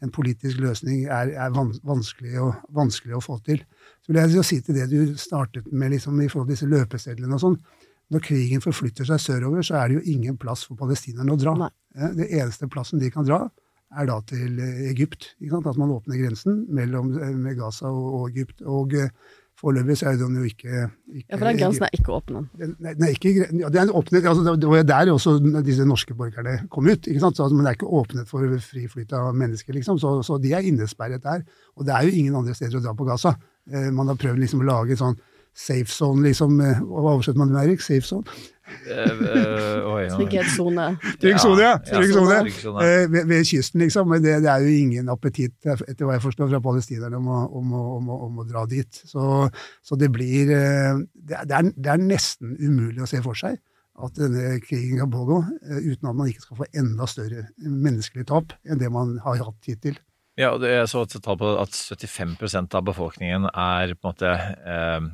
[0.00, 3.60] en politisk løsning er, er vanskelig, å, vanskelig, å, få til.
[4.00, 6.68] Så vil jeg jo si til det du startet med liksom, i forhold til disse
[6.70, 7.58] løpesedlene og sånn.
[8.10, 11.52] Når krigen forflytter seg sørover, så er det jo ingen plass for palestinerne å dra.
[11.66, 11.70] Nei.
[12.16, 13.44] Det eneste plassen de kan dra,
[13.98, 15.34] er da til eh, Egypt.
[15.50, 18.64] At man åpner grensen mellom, eh, med Gaza og, Egypt.
[18.66, 19.12] Og eh,
[19.60, 22.46] Foreløpig så er den jo ikke, ikke Ja, for den grensen er ikke åpen.
[22.58, 26.14] den, nei, ikke, ja, den er åpnet, altså det- var jo der også disse norske
[26.16, 27.06] borgerne kom ut.
[27.06, 27.36] ikke sant?
[27.36, 29.98] Så, altså, men det er ikke åpnet for fri flyt av mennesker, liksom.
[30.00, 31.42] Så, så de er innesperret der.
[31.76, 33.34] Og det er jo ingen andre steder å dra på Gaza.
[33.70, 35.18] Eh, man har prøvd liksom å lage en sånn
[35.52, 36.56] safe zone, liksom.
[36.64, 37.80] eh, Hva oversetter man det med, Erik?
[37.84, 38.24] Safe zone?
[38.90, 41.14] Eh, Trygghetssone, ja.
[41.20, 41.62] Trygghetssone.
[41.62, 41.72] Ja.
[41.78, 42.14] Ja, Trygg
[42.64, 42.74] ja.
[42.84, 44.10] Eh, ved, ved kysten, liksom.
[44.10, 47.40] Men det, det er jo ingen appetitt, etter hva jeg forstår, fra palestinerne om å,
[47.60, 49.02] om å, om å, om å dra dit.
[49.08, 49.24] Så,
[49.84, 53.58] så det blir eh, det er, det, er, nesten umulig å se for seg
[54.00, 58.28] at denne krigen kan pågå eh, uten at man ikke skal få enda større menneskelig
[58.30, 59.98] tap enn det man har hatt hittil.
[60.40, 64.12] Ja, og det er så et tall på at 75% av befolkningen er på en
[64.12, 65.08] måte eh,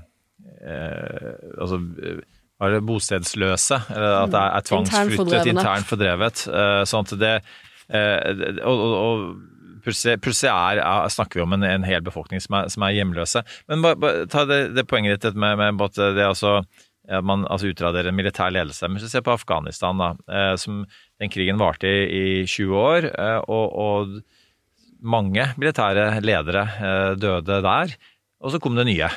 [0.61, 2.21] eh, altså, eh,
[2.57, 6.47] hva er det, bostedsløse, eller at det er, er tvangsflyttet, internt fordrevet.
[6.49, 11.67] Eh, sånn at det eh, Og, og, og plutselig, er, er, snakker vi om en,
[11.69, 13.45] en hel befolkning som er, som er hjemløse.
[13.71, 16.59] Men bare, ba, ta det, det poenget ditt med, med at det er altså
[17.07, 18.89] at man altså utraderer en militær ledelse.
[18.89, 20.85] Men hvis du ser på Afghanistan, da, eh, som
[21.23, 27.61] den krigen varte i, i 20 år, eh, og, og mange militære ledere eh, døde
[27.63, 27.97] der,
[28.43, 29.11] og så kom det nye.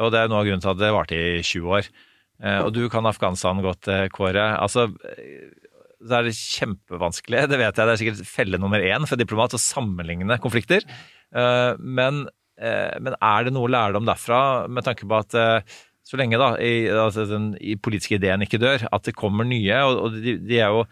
[0.00, 1.90] Og det er noe av grunnen til at det varte i 20 år.
[2.40, 4.46] Eh, og du kan Afghanistan godt, eh, Kåre.
[4.56, 4.88] Altså,
[6.00, 9.56] så er det kjempevanskelig, det vet jeg, det er sikkert felle nummer én for diplomat
[9.56, 10.86] å sammenligne konflikter.
[11.34, 12.24] Eh, men,
[12.60, 16.54] eh, men er det noe lærdom derfra, med tanke på at eh, så lenge da,
[16.58, 20.38] i, altså, den i politiske ideen ikke dør, at det kommer nye, og, og de,
[20.42, 20.86] de er jo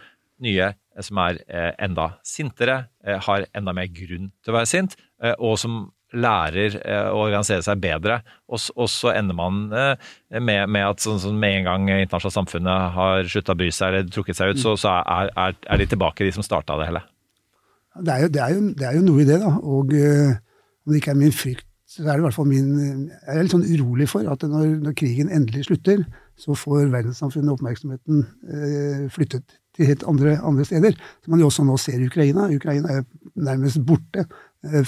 [0.45, 4.71] nye eh, som er eh, enda sintere, eh, har enda mer grunn til å være
[4.71, 8.21] sint, eh, og som lærer eh, å organisere seg bedre.
[8.49, 10.09] Og, så ender man eh,
[10.41, 13.93] med, med at sånn, sånn med en gang internasjonale samfunnet har slutta å bry seg
[13.93, 16.89] eller trukket seg ut, så, så er, er, er de tilbake, de som starta det
[16.91, 17.05] hele.
[17.99, 19.53] Det er jo, det jo, det er jo noe i det, da.
[19.59, 20.37] Og eh,
[20.87, 22.73] om det ikke er min frykt, så er det i hvert fall min
[23.09, 26.03] Jeg er litt sånn urolig for at når, når krigen endelig slutter,
[26.39, 28.21] så får verdenssamfunnet oppmerksomheten
[28.53, 30.99] eh, flyttet til helt andre, andre steder.
[31.25, 32.47] Som man jo også nå ser i Ukraina.
[32.55, 34.27] Ukraina er nærmest borte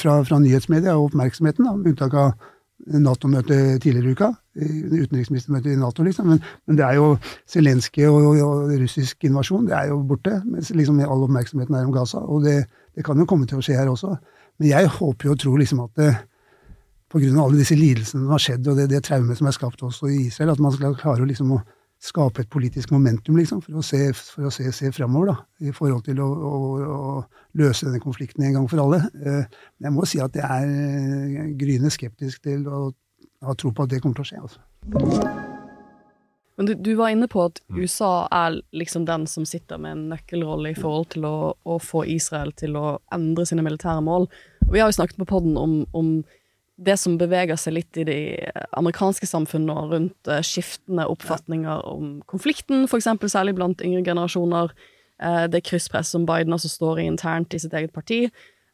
[0.00, 2.32] fra, fra nyhetsmedia og oppmerksomheten, med unntak av
[2.80, 4.30] Nato-møtet tidligere i uka.
[4.56, 6.30] eh, Utenriksministermøtet i Nato, liksom.
[6.32, 10.38] Men, men det er jo Zelenskyj og, og russisk invasjon, det er jo borte.
[10.48, 12.22] Mens liksom all oppmerksomheten er om Gaza.
[12.24, 12.64] Og det,
[12.96, 14.14] det kan jo komme til å skje her også.
[14.60, 16.14] Men jeg håper jo og tror liksom at det,
[17.10, 19.56] på grunn av alle disse lidelsene som har skjedd, og det, det traumet som er
[19.56, 21.60] skapt også i Israel, at man skal klare å, liksom, å
[22.00, 25.36] skape et politisk momentum liksom, for å se, for å se, se framover da,
[25.68, 27.10] i forhold til å, å, å
[27.60, 29.02] løse denne konflikten en gang for alle.
[29.20, 29.44] Eh,
[29.76, 32.86] Men jeg må si at jeg er eh, gryende skeptisk til å
[33.44, 34.40] ha tro på at det kommer til å skje.
[34.48, 35.50] Altså.
[36.60, 40.08] Men du, du var inne på at USA er liksom den som sitter med en
[40.10, 44.28] nøkkelrolle i forhold til å, å få Israel til å endre sine militære mål.
[44.68, 46.18] Vi har jo snakket på podden om, om
[46.80, 48.20] det som beveger seg litt i de
[48.78, 54.72] amerikanske samfunnene og rundt eh, skiftende oppfatninger om konflikten, eksempel særlig blant yngre generasjoner.
[55.20, 58.26] Eh, det krysspress som Biden altså står i internt i sitt eget parti.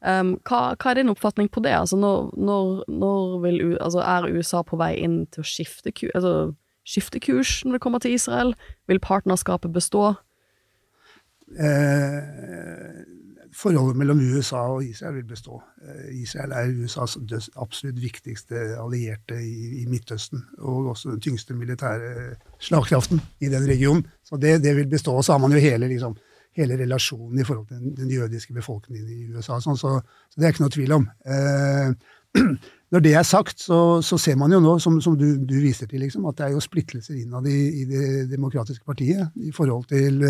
[0.07, 1.73] Um, hva, hva er din oppfatning på det?
[1.75, 6.53] Altså, når, når, når vil, altså, er USA på vei inn til å skifte, altså,
[6.87, 8.55] skifte kurs når det kommer til Israel?
[8.87, 10.13] Vil partnerskapet bestå?
[11.59, 13.03] Eh,
[13.57, 15.61] forholdet mellom USA og Israel vil bestå.
[15.83, 17.17] Eh, Israel er USAs
[17.57, 24.07] absolutt viktigste allierte i, i Midtøsten, og også den tyngste militære slagkraften i den regionen.
[24.25, 25.17] Så det, det vil bestå.
[25.17, 26.17] Og så har man jo hele, liksom,
[26.57, 29.61] hele relasjonen i forhold til den, den jødiske befolkningen i USA.
[29.61, 29.97] Sånn, så,
[30.31, 31.09] så det er ikke noe tvil om.
[31.25, 31.91] Eh,
[32.93, 35.89] når det er sagt, så, så ser man jo nå, som, som du, du viser
[35.91, 39.89] til, liksom, at det er jo splittelser innad i, i Det demokratiske partiet i forhold
[39.91, 40.23] til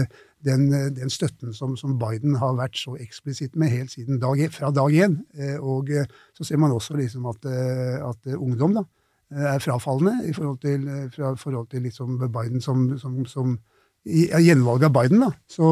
[0.47, 4.71] den, den støtten som, som Biden har vært så eksplisitt med helt siden dag, fra
[4.75, 5.19] dag én.
[5.37, 8.85] Eh, Og eh, så ser man også liksom at, eh, at ungdom da,
[9.35, 13.25] eh, er frafallende i forhold til, eh, fra forhold til liksom Biden som, som,
[14.07, 15.21] gjenvalget av Biden.
[15.25, 15.31] da.
[15.51, 15.69] Så,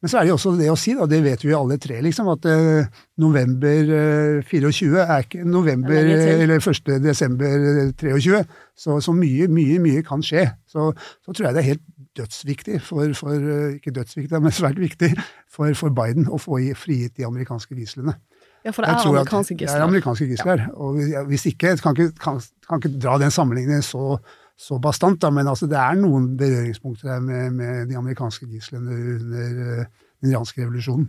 [0.00, 2.00] men så er det jo også det å si, da, det vet vi alle tre,
[2.04, 2.88] liksom, at eh,
[3.20, 6.92] november eh, 24 er ikke november er eh, eller 1.
[7.04, 8.42] desember eh, 23.
[8.80, 10.46] Så, så mye, mye, mye kan skje.
[10.70, 10.90] Så,
[11.24, 11.86] så tror jeg det er helt
[12.20, 15.12] dødsviktig for, for eh, ikke dødsviktig, men svært viktig
[15.50, 18.16] for, for Biden å få i- frigitt de amerikanske gislene.
[18.64, 19.72] Ja, for det er amerikanske gisler.
[19.72, 20.62] Det er amerikanske gisler.
[20.76, 24.18] Og hvis- hvis ikke, kan ikke, kan, kan ikke dra den sammenligningen så,
[24.60, 28.92] så bastant, da, men altså, det er noen berøringspunkter her med, med de amerikanske gislene
[29.14, 29.86] under eh,
[30.20, 31.06] den iranske revolusjonen.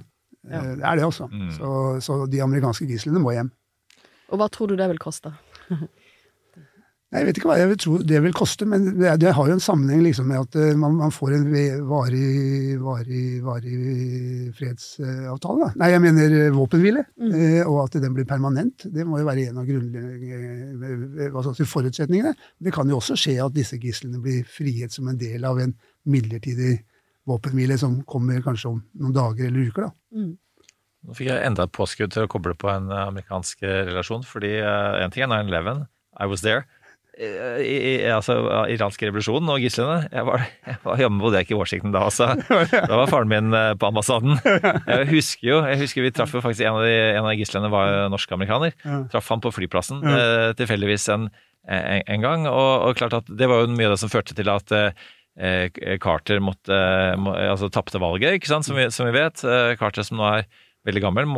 [0.47, 0.61] Ja.
[0.61, 1.27] Eh, Det er det, altså.
[1.57, 1.71] Så,
[2.05, 3.51] så de amerikanske gislene må hjem.
[4.31, 5.33] Og hva tror du det vil koste?
[7.11, 9.47] Nei, Jeg vet ikke hva jeg vil tro det vil koste, men det, det har
[9.49, 11.43] jo en sammenheng liksom med at eh, man, man får en
[11.89, 15.65] varig, varig, varig fredsavtale.
[15.65, 15.69] Da.
[15.81, 17.67] Nei, jeg mener eh, våpenhvile, Mm.
[17.67, 18.85] og at den blir permanent.
[18.95, 22.31] Det må jo være en av grunnleggende forutsetningene.
[22.59, 25.73] Det kan jo også skje at disse gislene blir frihet som en del av en
[26.09, 26.79] midlertidig
[27.29, 29.81] våpenhvile som kommer kanskje om noen dager eller uker.
[29.89, 29.93] da.
[31.01, 34.23] Nå fikk jeg enda et påskudd til å koble på en eh, amerikansk eh, relasjon,
[34.27, 35.85] fordi én en ting er 9-11,
[36.21, 36.63] I was there.
[37.21, 38.35] Eh, I, i, altså
[38.71, 40.07] iranske revolusjonen og gislene.
[40.09, 42.31] Jeg var, jeg var hjemme bodde jeg ikke i Washington da altså.
[42.73, 44.39] Da var faren min eh, på ambassaden.
[44.41, 47.71] Jeg husker jo, jeg husker vi traff jo faktisk en av de, en av gislene
[47.73, 48.73] var norsk-amerikaner.
[49.13, 51.29] Traff han på flyplassen eh, tilfeldigvis en,
[51.69, 52.49] en, en gang.
[52.49, 55.69] Og, og klart at det var jo mye av det som førte til at eh,
[56.01, 56.75] Carter måtte,
[57.21, 59.45] må, altså tapte valget, ikke sant, som vi, som vi vet.
[59.45, 60.49] Eh, Carter som nå er
[60.87, 61.29] veldig gammel.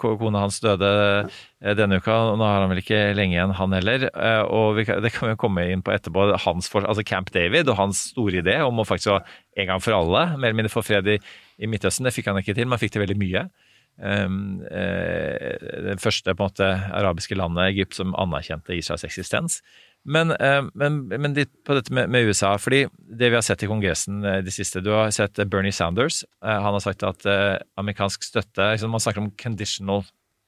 [0.00, 0.90] Kona hans døde
[1.24, 4.08] eh, denne uka, og nå har han vel ikke lenge igjen, han heller.
[4.12, 6.28] Eh, Og kan- det kan vi komme inn på etterpå.
[6.44, 9.20] Hans altså Camp David og hans store idé om å faktisk ha
[9.56, 11.18] en gang for alle mer eller mindre få fred i,
[11.58, 12.66] i Midtøsten, det fikk han ikke til.
[12.66, 13.48] men han fikk til veldig mye.
[13.96, 19.62] Um, eh, det første på en måte arabiske landet, Egypt, som anerkjente Israels eksistens.
[20.06, 23.64] Men, eh, men, men litt på dette med, med USA, fordi det vi har sett
[23.66, 26.22] i Kongressen i det siste Du har sett eh, Bernie Sanders.
[26.44, 30.04] Eh, han har sagt at eh, amerikansk støtte liksom, Man snakker om conditional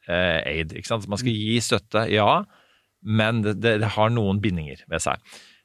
[0.07, 0.77] eh, aid.
[0.79, 1.09] Ikke sant?
[1.11, 2.45] Man skal gi støtte, ja,
[3.03, 5.23] men det, det, har noen bindinger ved seg.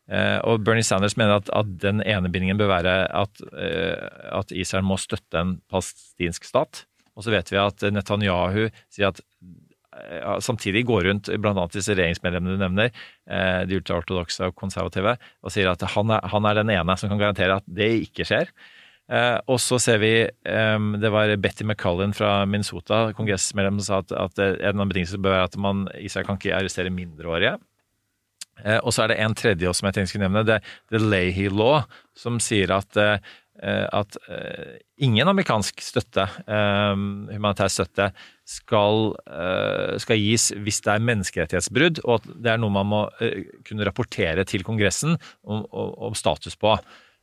[0.10, 4.52] Eh, og Bernie Sanders mener at, at den ene bindingen bør være at, eh, at
[4.52, 6.88] Israel må støtte en palestinsk stat.
[7.14, 9.22] Og så vet vi at Netanyahu sier at
[10.44, 12.94] samtidig går rundt blant annet disse regjeringsmedlemmene du nevner,
[13.30, 17.12] eh, de ultraortodokse og konservative, og sier at han er, han er den ene som
[17.12, 18.54] kan garantere at det ikke skjer.
[19.12, 24.02] Eh, og så ser vi eh, Det var Betty McCullin fra Minnesota, kongressmedlem, som sa
[24.06, 27.58] at, at en av betingelsene bør være at man, Israel kan ikke arrestere mindreårige.
[28.62, 30.60] Eh, og så er det en tredje også som jeg tenkte skulle nevne, det
[30.94, 31.84] The Leahy Law,
[32.18, 33.18] som sier at, eh,
[33.90, 36.94] at eh, ingen amerikansk støtte, eh,
[37.34, 38.12] humanitær støtte,
[38.44, 43.02] skal, eh, skal gis hvis det er menneskerettighetsbrudd, og at det er noe man må
[43.24, 46.76] eh, kunne rapportere til Kongressen om, om, status på.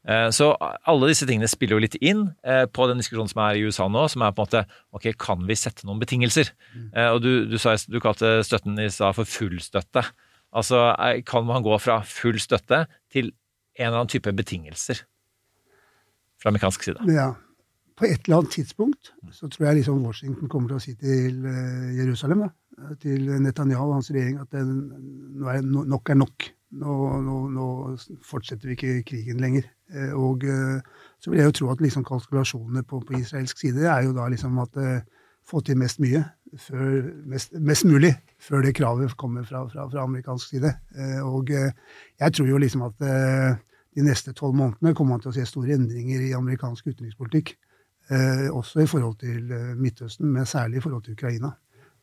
[0.08, 2.30] Eh, Så alle disse tingene spiller jo litt inn
[2.72, 4.64] på den diskusjonen som er i USA nå, som er på en måte
[4.96, 6.54] ok, kan vi sette noen betingelser?
[6.72, 6.88] Mm.
[7.10, 10.06] Og du, du, sa, du kalte støtten i stad for full støtte.
[10.56, 10.88] Altså,
[11.28, 13.30] kan man gå fra full støtte til
[13.76, 15.04] en eller annen type betingelser
[16.40, 17.04] fra amerikansk side?
[17.12, 17.34] Ja.
[18.00, 21.44] På et eller annet tidspunkt så tror jeg liksom Washington kommer til å si til
[21.44, 26.48] eh, Jerusalem, da, til Netanyahu og hans regjering, at det, nå er, nok er nok.
[26.80, 27.66] Nå, nå, nå
[28.24, 29.68] fortsetter vi ikke krigen lenger.
[29.92, 30.80] Eh, Og eh,
[31.20, 34.28] så vil jeg jo tro at liksom kalkulasjonene på, på israelsk side er jo da
[34.32, 35.00] liksom at eh,
[35.50, 36.22] få til mest mye,
[36.62, 40.70] før, mest, mest mulig, før det kravet kommer fra, fra, fra amerikansk side.
[40.96, 41.72] Eh, Og eh,
[42.22, 43.58] jeg tror jo liksom at eh,
[43.98, 47.56] de neste tolv månedene kommer man til å se store endringer i amerikansk utenrikspolitikk.
[48.10, 51.50] Eh, også i forhold til eh, Midtøsten, men særlig i forhold til Ukraina.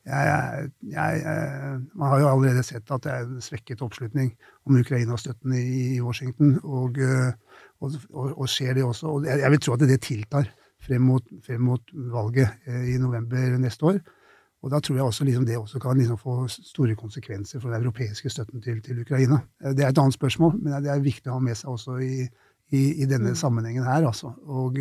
[0.06, 4.30] Jeg, jeg, eh, man har jo allerede sett at det er en svekket oppslutning
[4.66, 6.96] om Ukraina-støtten i, i Washington, og,
[7.82, 9.08] og, og, skjer det også.
[9.08, 10.48] Og jeg, vil tro at det tiltar
[10.88, 14.00] frem mot, frem mot valget i november neste år.
[14.64, 17.84] Og da tror jeg også liksom det også kan liksom få store konsekvenser for den
[17.84, 19.42] europeiske støtten til, til Ukraina.
[19.60, 22.24] Det er et annet spørsmål, men det er viktig å ha med seg også i,
[22.72, 24.08] i, i denne sammenhengen her.
[24.08, 24.32] Altså.
[24.48, 24.80] Og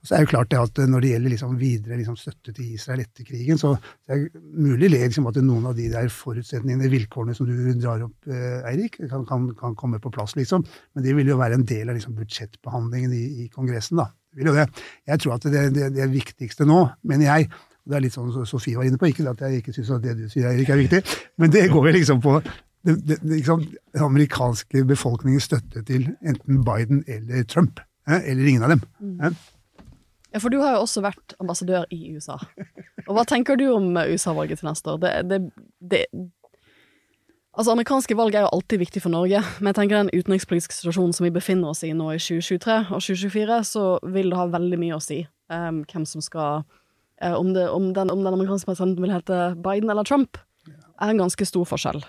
[0.00, 2.72] så er det jo klart det at når det gjelder liksom videre liksom støtte til
[2.72, 3.74] Israel etter krigen, så
[4.08, 8.30] det er mulig liksom at noen av de der forutsetningene, vilkårene som du drar opp,
[8.30, 10.64] eh, Eirik, kan, kan, kan komme på plass, liksom.
[10.94, 14.08] Men det vil jo være en del av liksom budsjettbehandlingen i, i Kongressen, da.
[14.30, 14.66] Det vil jo det.
[15.10, 17.50] Jeg tror at det, det, det viktigste nå, mener jeg,
[17.84, 20.16] og det er litt sånn Sofie var inne på, ikke at jeg ikke syns det
[20.16, 21.04] du sier, Eirik, er viktig,
[21.40, 26.08] men det går jo liksom på det, det, det, liksom, den amerikanske befolkningens støtte til
[26.24, 27.82] enten Biden eller Trump.
[28.08, 28.84] Eh, eller ingen av dem.
[29.20, 29.42] Eh.
[30.30, 32.36] Ja, for du har jo også vært ambassadør i USA.
[33.08, 35.00] Og hva tenker du om eh, USA-valget til neste år?
[35.02, 35.40] Det, det,
[35.92, 36.04] det
[37.50, 41.10] Altså, amerikanske valg er jo alltid viktig for Norge, men jeg tenker den utenrikspolitiske situasjonen
[41.16, 44.78] som vi befinner oss i nå i 2023 og 2024, så vil det ha veldig
[44.78, 45.18] mye å si
[45.50, 49.40] um, hvem som skal um, om, det, om, den, om den amerikanske presidenten vil hete
[49.66, 50.38] Biden eller Trump,
[50.70, 52.00] er en ganske stor forskjell.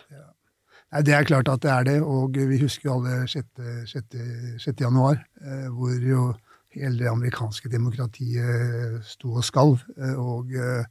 [0.91, 3.47] Nei, Det er klart at det er det, og vi husker jo alle 6.
[3.91, 4.21] 6.
[4.62, 4.86] 6.
[4.86, 6.29] januar, eh, hvor jo
[6.75, 9.81] hele det amerikanske demokratiet sto og skalv.
[9.97, 10.86] eh, Og eh,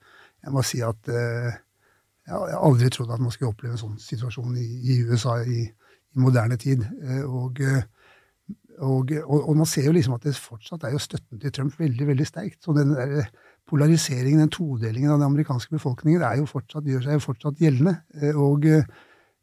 [0.44, 1.52] jeg må si at eh,
[2.26, 6.20] jeg har aldri trodd at man skulle oppleve en sånn situasjon i, USA i, i
[6.20, 6.84] moderne tid.
[7.02, 7.82] Eh, Og, eh,
[8.80, 12.06] og, og, man ser jo liksom at det fortsatt er jo støtten til Trump veldig
[12.06, 12.62] veldig sterkt.
[12.64, 13.26] Så den der
[13.68, 17.98] polariseringen, den todelingen av den amerikanske befolkningen, er jo fortsatt, gjør seg jo fortsatt gjeldende.
[18.20, 18.84] Eh, Og eh,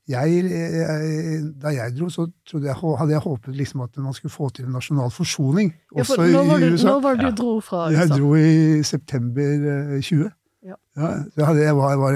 [0.07, 4.49] jeg, jeg, Da jeg dro, så jeg, hadde jeg håpet liksom at man skulle få
[4.55, 6.87] til en nasjonal forsoning, Ja, for var, i USA.
[6.93, 10.31] når var det du dro fra Jeg dro i september eh, 20.
[10.67, 10.77] Ja.
[10.97, 11.11] Ja,
[11.45, 12.15] hadde, jeg var, var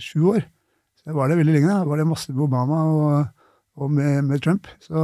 [0.00, 0.44] sju år.
[1.00, 1.68] Så jeg var det veldig lenge.
[1.72, 3.26] Da var det masse med Obama og,
[3.76, 4.68] og med, med Trump.
[4.80, 5.02] Så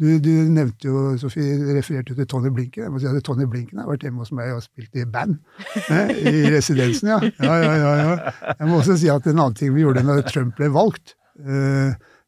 [0.00, 2.82] du, du nevnte jo, Sofie, refererte til Tony Blinken.
[2.88, 5.36] Jeg må si at Tony Blinken har vært hjemme hos meg og spilt i band.
[5.88, 7.20] eh, I residensen, ja.
[7.38, 8.32] Ja, ja, ja, ja.
[8.58, 11.23] Jeg må også si at en annen ting vi gjorde når Trump ble valgt, eh,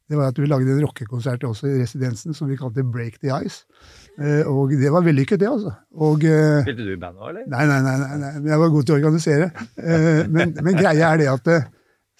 [0.07, 3.32] det var at vi lagde en rockekonsert også i residensen som vi kalte Break the
[3.42, 3.64] Ice.
[4.16, 5.72] Eh, og det var vellykket, det, altså.
[5.98, 7.48] Og eh, Spilte du i band òg, eller?
[7.50, 9.50] Nei, nei, nei, nei, nei, men jeg var god til å organisere.
[9.76, 11.66] Eh, men, men greia er det at, eh,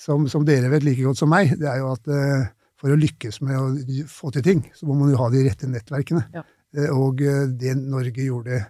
[0.03, 2.99] som, som dere vet like godt som meg, det er jo at eh, for å
[3.01, 6.27] lykkes med å få til ting, så må man jo ha de rette nettverkene.
[6.35, 6.43] Ja.
[6.77, 8.65] Eh, og eh, det Norge gjorde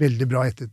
[0.00, 0.72] veldig bra etter,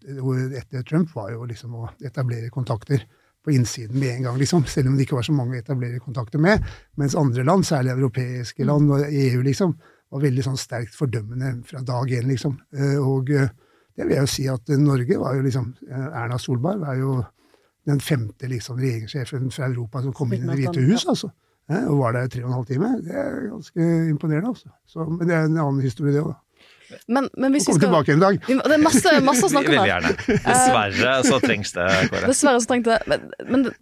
[0.57, 3.03] etter Trump, var jo liksom å etablere kontakter
[3.45, 6.01] på innsiden med en gang, liksom, selv om det ikke var så mange å etablere
[6.03, 6.65] kontakter med.
[6.99, 9.73] Mens andre land, særlig europeiske land og EU, liksom,
[10.09, 12.57] var veldig sånn sterkt fordømmende fra dag én, liksom.
[12.75, 13.51] Eh, og eh,
[13.95, 17.19] det vil jeg jo si at Norge var jo liksom eh, Erna Solberg var jo
[17.89, 21.31] den femte liksom regjeringssjefen fra Europa som kom inn i Det hvite hus, altså.
[21.69, 22.87] Og var der i tre og en halv time.
[23.05, 24.71] Det er ganske imponerende, altså.
[24.89, 26.33] Så, men det er en annen historie, det òg.
[27.07, 28.39] Men, men hvis vi skal tilbake en dag.
[28.47, 29.91] Det er masse, masse å snakke om Veldig her.
[29.93, 30.39] gjerne.
[30.45, 32.29] Dessverre så trengs det, Kåre.
[32.31, 33.75] Dessverre så trengs det men, men det-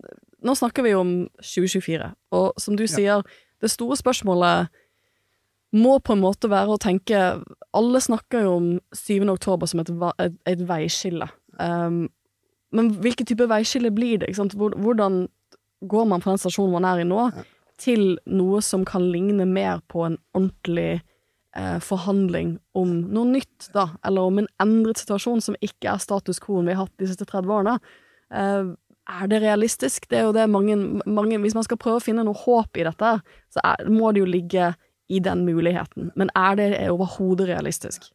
[0.47, 3.23] nå snakker vi om 2024, og som du sier,
[3.59, 4.67] det store spørsmålet
[5.73, 7.17] må på en måte være å tenke
[7.75, 9.25] Alle snakker jo om 7.
[9.33, 9.89] oktober som et,
[10.23, 11.25] et, et veiskille.
[11.59, 12.05] Um,
[12.71, 14.29] men hvilken type veiskille blir det?
[14.29, 14.55] Ikke sant?
[14.55, 15.25] Hvordan
[15.89, 17.27] går man fra den stasjonen man er i nå,
[17.81, 21.01] til noe som kan ligne mer på en ordentlig
[21.57, 26.39] eh, forhandling om noe nytt, da, eller om en endret situasjon som ikke er status
[26.43, 27.77] quo vi har hatt de siste 30 årene.
[28.31, 28.73] Eh,
[29.07, 30.09] er det realistisk?
[30.11, 30.75] Det er jo det mange,
[31.07, 33.13] mange Hvis man skal prøve å finne noe håp i dette,
[33.55, 34.73] så er, må det jo ligge
[35.07, 36.11] i den muligheten.
[36.19, 38.09] Men er det overhodet realistisk?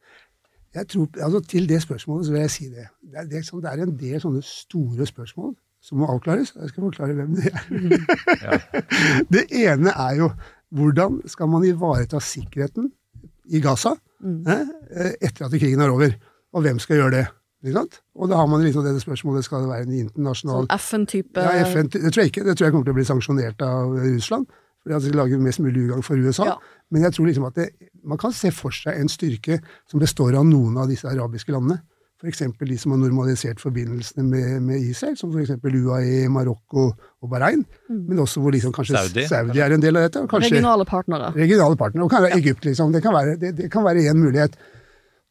[0.75, 2.87] Jeg tror, altså Til det spørsmålet så vil jeg si det.
[3.01, 6.53] Det er, det, sånn- det er en del sånne store spørsmål som må avklares.
[6.57, 7.63] Jeg skal forklare hvem det er.
[9.35, 10.29] det ene er jo
[10.73, 12.93] hvordan skal man ivareta sikkerheten
[13.51, 16.15] i Gaza eh, etter at krigen er over?
[16.53, 17.27] Og hvem skal gjøre det?
[18.19, 21.63] Og da har man liksom det spørsmålet skal det være en internasjonal Sånn FN-type ja,
[21.71, 22.43] FN, det tror jeg ikke.
[22.49, 24.49] Det tror jeg kommer til å bli sanksjonert av Russland.
[24.83, 26.49] Fordi at de lager mest mulig ugagn for USA.
[26.49, 26.57] Ja.
[26.91, 27.69] Men jeg tror liksom at det,
[28.03, 31.79] man kan se for seg en styrke som består av noen av disse arabiske landene.
[32.23, 32.43] F.eks.
[32.69, 35.57] de som har normalisert forbindelsene med, med Israel, som f.eks.
[35.59, 37.65] UAE, Marokko og Bahrain.
[37.91, 39.25] Men også hvor liksom kanskje Saudi.
[39.27, 40.23] Saudi, er en del av dette.
[40.23, 41.33] Og kanskje regionale partnere.
[41.35, 42.07] regionale partnere.
[42.07, 42.95] Og kan være Egypt, liksom.
[42.95, 44.55] Det kan være, det, det kan være en mulighet.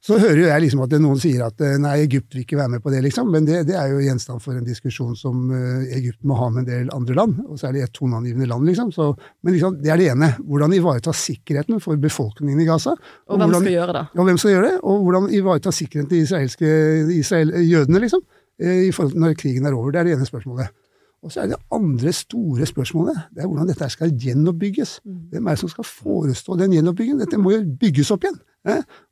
[0.02, 2.74] Så hører jo jeg liksom at noen sier at eh, nei, Egypt vil ikke være
[2.74, 3.28] med på det, liksom.
[3.30, 6.64] Men det, det er jo gjenstand for en diskusjon som eh, Egypt må ha med
[6.64, 8.90] en del andre land, og særlig et toneangivende land, liksom.
[8.96, 9.12] Så,
[9.46, 10.32] men liksom, det er det ene.
[10.42, 12.96] Hvordan ivareta sikkerheten for befolkningen i Gaza.
[13.30, 14.06] Og hvem hvordan, skal gjøre det?
[14.18, 14.76] og hvem skal gjøre det?
[14.82, 16.76] Og hvordan ivareta sikkerheten til israelske,
[17.20, 18.26] Israel, jødene, liksom.
[18.58, 19.94] eh, I forhold til når krigen er over.
[19.94, 20.74] Det er det ene spørsmålet.
[21.22, 23.28] Og så er det andre store spørsmålet.
[23.30, 25.02] Det er hvordan dette skal gjenoppbygges.
[25.06, 27.22] Hvem er det som skal forestå den gjenoppbyggingen?
[27.22, 28.42] Dette må jo bygges opp igjen.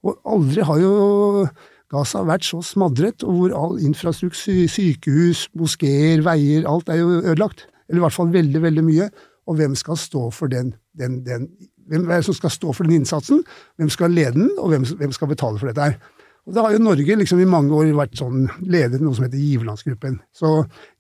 [0.05, 0.93] Og aldri har jo
[1.89, 7.65] Gaza vært så smadret, og hvor all infrastruktur, sykehus, moskeer, veier, alt er jo ødelagt.
[7.89, 9.09] Eller i hvert fall veldig, veldig mye.
[9.49, 11.49] Og hvem skal stå for den, den, den
[11.89, 13.39] Hvem er det som skal stå for den innsatsen?
[13.81, 15.95] Hvem skal lede den, og hvem, hvem skal betale for dette her?
[16.45, 19.41] Og Da har jo Norge liksom i mange år vært sånn ledet noe som heter
[19.41, 20.19] giverlandsgruppen.
[20.29, 20.51] Så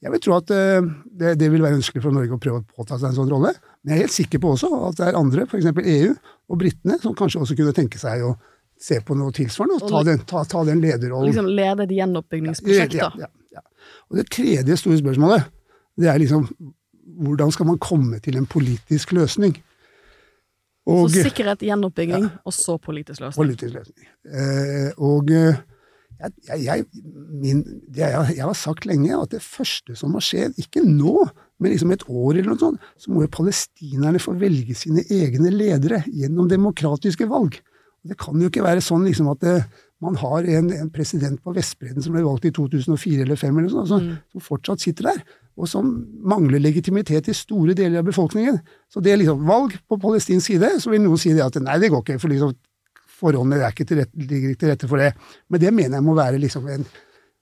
[0.01, 2.81] jeg vil tro at eh, det, det vil være ønskelig for Norge å prøve å
[2.81, 3.53] påta seg en sånn rolle.
[3.83, 5.69] Men jeg er helt sikker på også at det er andre, f.eks.
[5.71, 6.13] EU
[6.49, 8.33] og britene, som kanskje også kunne tenke seg å
[8.79, 11.31] se på noe tilsvarende og ta den, ta, ta den lederrollen.
[11.31, 13.09] Liksom lede et gjenoppbyggingsprosjekt, da.
[13.19, 13.63] ja, ja.
[14.09, 15.47] Og det tredje store spørsmålet,
[15.99, 16.47] det er liksom
[17.19, 19.57] hvordan skal man komme til en politisk løsning?
[20.89, 23.41] Og, Så sikkerhet, gjenoppbygging, og så politisk løsning.
[23.43, 24.07] politisk løsning.
[24.25, 25.59] Eh, og eh,
[26.19, 26.85] jeg, jeg, jeg,
[27.41, 31.27] min, det jeg, jeg har sagt lenge, at det første som har skjedd, ikke nå,
[31.59, 35.51] men liksom et år eller noe sånt, så må jo palestinerne få velge sine egne
[35.51, 37.59] ledere gjennom demokratiske valg.
[37.99, 39.57] Og Det kan jo ikke være sånn liksom at det,
[39.99, 43.73] man har en, en president på Vestbredden som ble valgt i 2004 eller 2005, eller
[43.73, 45.19] sånn, som, som fortsatt sitter der,
[45.59, 45.89] og som
[46.23, 48.61] mangler legitimitet i store deler av befolkningen.
[48.87, 51.75] Så det er liksom valg på palestinsk side, så vil noen si det at nei,
[51.83, 52.55] det går ikke, for liksom
[53.19, 55.11] forholdene er ikke til rette, ligger ikke til rette for det.
[55.51, 56.87] Men det mener jeg må være liksom en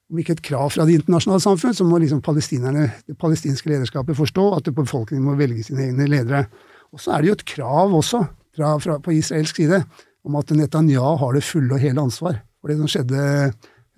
[0.07, 4.45] om ikke et krav fra det internasjonale samfunn, så må liksom det palestinske lederskapet forstå
[4.55, 6.45] at befolkningen må velge sine egne ledere.
[6.93, 8.23] Og så er det jo et krav også
[8.55, 9.83] fra, fra, på israelsk side
[10.25, 13.21] om at Netanyahu har det fulle og hele ansvar for det som skjedde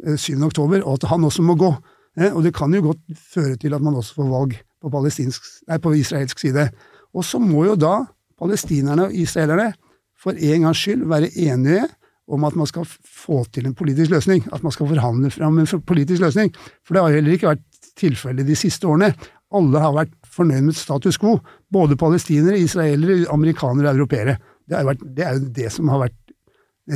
[0.06, 0.38] eh, 7.
[0.46, 1.70] oktober, og at han også må gå.
[2.18, 5.78] Eh, Og det kan jo godt føre til at man også får valg på, nei,
[5.78, 6.70] på israelsk side.
[7.14, 8.06] Og så må jo da
[8.40, 9.74] palestinerne og israelerne
[10.20, 11.88] for en gangs skyld være enige
[12.30, 14.46] om at man skal få til en politisk løsning.
[14.54, 16.54] At man skal forhandle fram en politisk løsning.
[16.86, 17.66] For det har heller ikke vært
[18.00, 19.12] tilfellet de siste årene.
[19.56, 21.40] Alle har vært fornøyd med status quo.
[21.74, 24.38] Både palestinere, israelere, amerikanere og europeere.
[24.70, 26.18] Det vært, det er jo det som har vært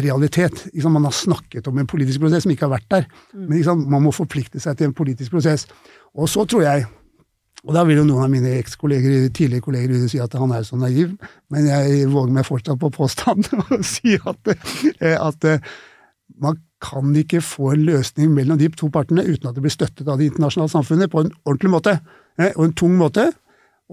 [0.03, 0.65] realitet.
[0.73, 3.07] Liksom, man har snakket om en politisk prosess som ikke har vært der.
[3.33, 5.65] Men liksom, man må forplikte seg til en politisk prosess.
[6.13, 6.85] Og så tror jeg
[7.63, 10.75] og da vil jo noen av mine ekskolleger, tidligere kolleger si at han er så
[10.79, 11.13] naiv,
[11.53, 14.51] men jeg våger meg fortsatt på påstanden og si at,
[14.99, 15.63] eh, at eh,
[16.43, 20.09] man kan ikke få en løsning mellom de to partene uten at det blir støttet
[20.09, 21.97] av det internasjonale samfunnet på en ordentlig måte,
[22.41, 23.29] eh, og en tung måte.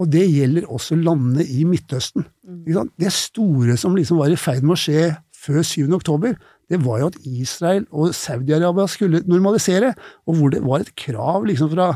[0.01, 2.25] Og det gjelder også landene i Midtøsten.
[2.65, 5.11] Det store som liksom var i ferd med å skje
[5.41, 5.91] før 7.
[5.97, 6.37] oktober,
[6.71, 9.93] det var jo at Israel og Saudi-Arabia skulle normalisere,
[10.31, 11.91] og hvor det var et krav liksom fra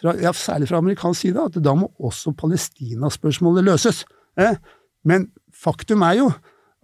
[0.00, 4.04] fra, ja, særlig fra amerikansk side, at da må også Palestina-spørsmålet løses.
[4.40, 4.56] Eh?
[5.04, 6.30] Men faktum er jo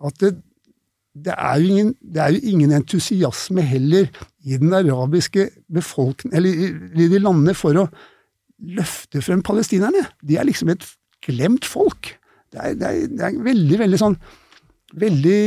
[0.04, 0.34] at det,
[1.16, 4.10] det, er jo ingen, det er jo ingen entusiasme heller
[4.44, 6.70] i den arabiske befolkningen, eller i,
[7.04, 7.88] i de landene, for å
[8.76, 10.04] løfte frem palestinerne.
[10.24, 10.84] De er liksom et
[11.24, 12.14] glemt folk.
[12.52, 14.20] Det er, det er, det er veldig, veldig sånn
[14.96, 15.38] Veldig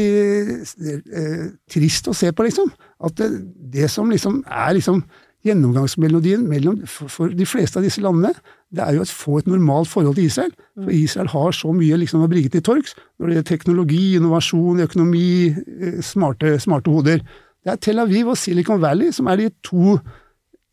[0.59, 2.67] eh, trist å se på, liksom.
[3.07, 3.29] At det,
[3.71, 4.99] det som liksom er liksom
[5.47, 8.33] gjennomgangsmelodien mellom, for, for, de fleste av disse landene,
[8.75, 10.51] det er jo å få et normalt forhold til Israel.
[10.75, 14.81] For Israel har så mye liksom å bringe til torgs når det gjelder teknologi, innovasjon,
[14.85, 17.23] økonomi, eh, smarte, smarte hoder.
[17.63, 19.95] Det er Tel Aviv og Silicon Valley som er de to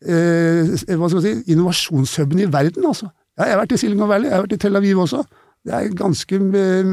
[0.03, 2.85] eh, si, innovasjonshubene i verden.
[2.85, 3.09] altså.
[3.37, 5.23] Jeg har vært i Silicon Valley, jeg har vært i Tel Aviv også.
[5.67, 6.91] Det er ganske eh,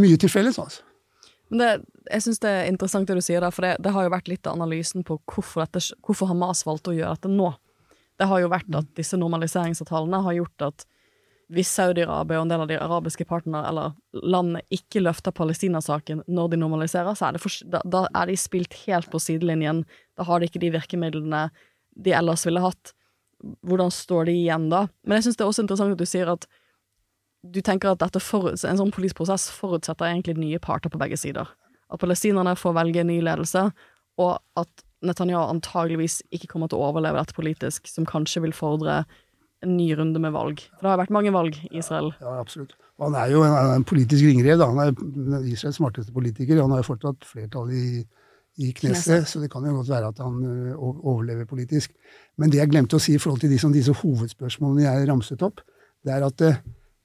[0.00, 0.58] mye til felles.
[0.58, 0.82] altså.
[1.52, 1.72] Men det,
[2.08, 4.30] jeg syns det er interessant det du sier der, for det, det har jo vært
[4.32, 7.50] litt av analysen på hvorfor, dette, hvorfor Hamas valgte å gjøre dette nå.
[8.16, 10.86] Det har jo vært at disse normaliseringsavtalene har gjort at
[11.52, 16.54] hvis Saudi-Arabia og en del av de arabiske partnerne eller landene ikke løfter Palestina-saken når
[16.54, 19.82] de normaliserer, så er for, da, da er de spilt helt på sidelinjen.
[20.16, 21.42] Da har de ikke de virkemidlene
[21.92, 22.94] de ellers ville hatt.
[23.68, 24.86] Hvordan står de igjen da?
[25.04, 26.48] Men jeg syns det er også interessant at du sier at
[27.42, 31.50] du tenker at for, en sånn politisk prosess forutsetter egentlig nye parter på begge sider.
[31.92, 33.66] At palestinerne får velge ny ledelse,
[34.22, 39.02] og at Netanyahu antageligvis ikke kommer til å overleve dette politisk, som kanskje vil fordre
[39.62, 40.62] en ny runde med valg.
[40.76, 42.12] For det har vært mange valg i Israel.
[42.22, 42.74] Ja, absolutt.
[42.98, 44.62] Og han er jo en, en politisk ringrev.
[44.62, 46.60] Han er Israels smarteste politiker.
[46.62, 48.02] Han har jo fortsatt flertall i,
[48.62, 50.38] i kneset, så det kan jo godt være at han
[50.76, 51.94] overlever politisk.
[52.38, 55.62] Men det jeg glemte å si i forhold til disse, disse hovedspørsmålene jeg ramset opp,
[56.06, 56.46] det er at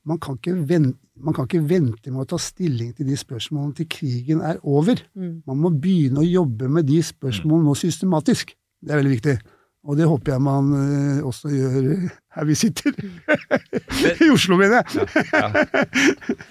[0.08, 0.38] man kan,
[0.68, 4.62] vente, man kan, ikke vente, med å ta stilling til de spørsmålene til krigen er
[4.64, 5.02] over.
[5.20, 5.42] Mm.
[5.50, 8.56] Man må begynne å jobbe med de spørsmålene nå systematisk.
[8.80, 9.38] Det er veldig viktig.
[9.88, 11.86] Og det håper jeg man uh, også gjør
[12.36, 12.96] her vi sitter.
[14.26, 15.06] I Oslo, mener jeg.
[15.32, 15.68] Ja, ja.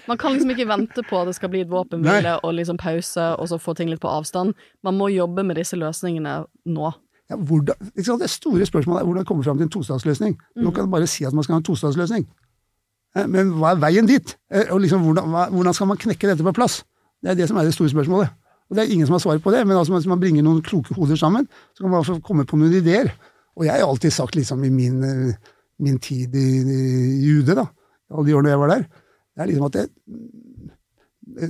[0.09, 3.27] man kan liksom ikke vente på at det skal bli et våpenhvile og liksom pause,
[3.37, 4.57] og så få ting litt på avstand.
[4.85, 6.91] Man må jobbe med disse løsningene nå.
[7.27, 10.37] Ja, hvordan, det store spørsmålet er hvordan komme fram til en tostatsløsning.
[10.55, 10.63] Mm.
[10.63, 12.25] Nå kan man bare si at man skal ha en tostatsløsning.
[13.17, 14.35] Eh, men hva er veien dit?
[14.51, 16.81] Eh, og liksom, hvordan, skal man knekke dette på plass?
[17.23, 18.33] Det er det som er det store spørsmålet.
[18.67, 20.61] Og det er ingen som har svaret på det, men altså, hvis man bringer noen
[20.65, 23.13] kloke hoder sammen, så kan man komme på noen ideer.
[23.57, 26.47] Og jeg har alltid sagt liksom i min, eh, min tid i,
[27.23, 27.65] i UD, da,
[28.11, 28.85] alle de årene jeg var der,
[29.37, 29.87] det er liksom at det,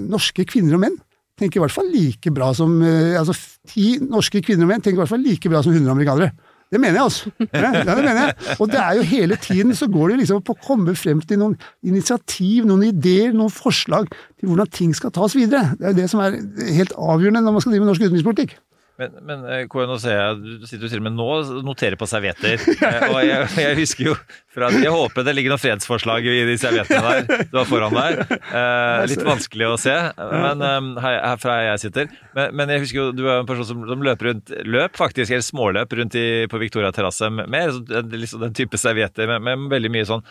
[0.03, 0.95] norske kvinner og menn
[1.37, 3.35] tenker i hvert fall like bra som altså
[3.69, 6.31] Ti norske kvinner og menn tenker i hvert fall like bra som 100 amerikanere.
[6.67, 7.31] Det mener jeg, altså.
[7.53, 8.35] Ja, det mener jeg.
[8.59, 11.39] Og det er jo hele tiden så går det liksom på å komme frem til
[11.39, 11.55] noen
[11.87, 15.77] initiativ, noen ideer, noen forslag til hvordan ting skal tas videre.
[15.79, 16.39] Det er jo det som er
[16.75, 18.57] helt avgjørende når man skal drive med norsk utenrikspolitikk.
[18.97, 21.27] Men, men eh, nå ser jeg du sitter til og med nå
[21.65, 22.57] noterer på servietter.
[22.87, 24.13] Eh, og jeg, jeg, husker jo
[24.53, 28.21] fra Jeg håper det ligger noe fredsforslag i de serviettene der du har foran deg.
[28.31, 32.11] Eh, litt vanskelig å se men um, herfra jeg sitter.
[32.37, 35.33] Men, men, jeg husker jo du er en person som, som løper rundt løp faktisk,
[35.33, 37.81] eller småløp rundt i, på Victoria terrasse med,
[38.13, 40.25] liksom den type servietter med, med, veldig mye sånn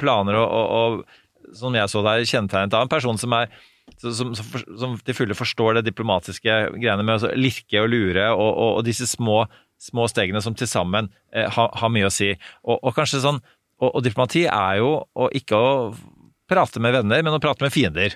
[0.00, 3.52] planer og, og, og som jeg så der, kjennetegnet av en person som er
[3.96, 8.50] som, som, som, til fulle forstår det diplomatiske greiene med å lirke og lure, og,
[8.50, 9.42] og, og disse små,
[9.82, 12.32] små, stegene som til sammen eh, har, har, mye å si.
[12.64, 13.42] Og, og kanskje sånn,
[13.78, 14.92] og, diplomati er jo
[15.38, 15.74] ikke å
[16.48, 18.14] prate med venner, men å prate med fiender.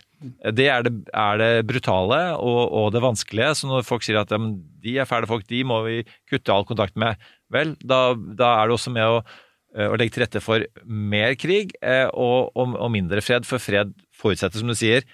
[0.56, 3.52] Det er det, er det brutale og, det vanskelige.
[3.58, 4.40] Så når folk sier at ja,
[4.82, 5.98] de er fæle folk, de må vi
[6.30, 7.20] kutte all kontakt med,
[7.52, 9.20] vel, da, da er det også med å,
[9.76, 13.62] eh, å legge til rette for mer krig eh, og, og, og mindre fred, for
[13.62, 15.04] fred forutsetter, som du sier,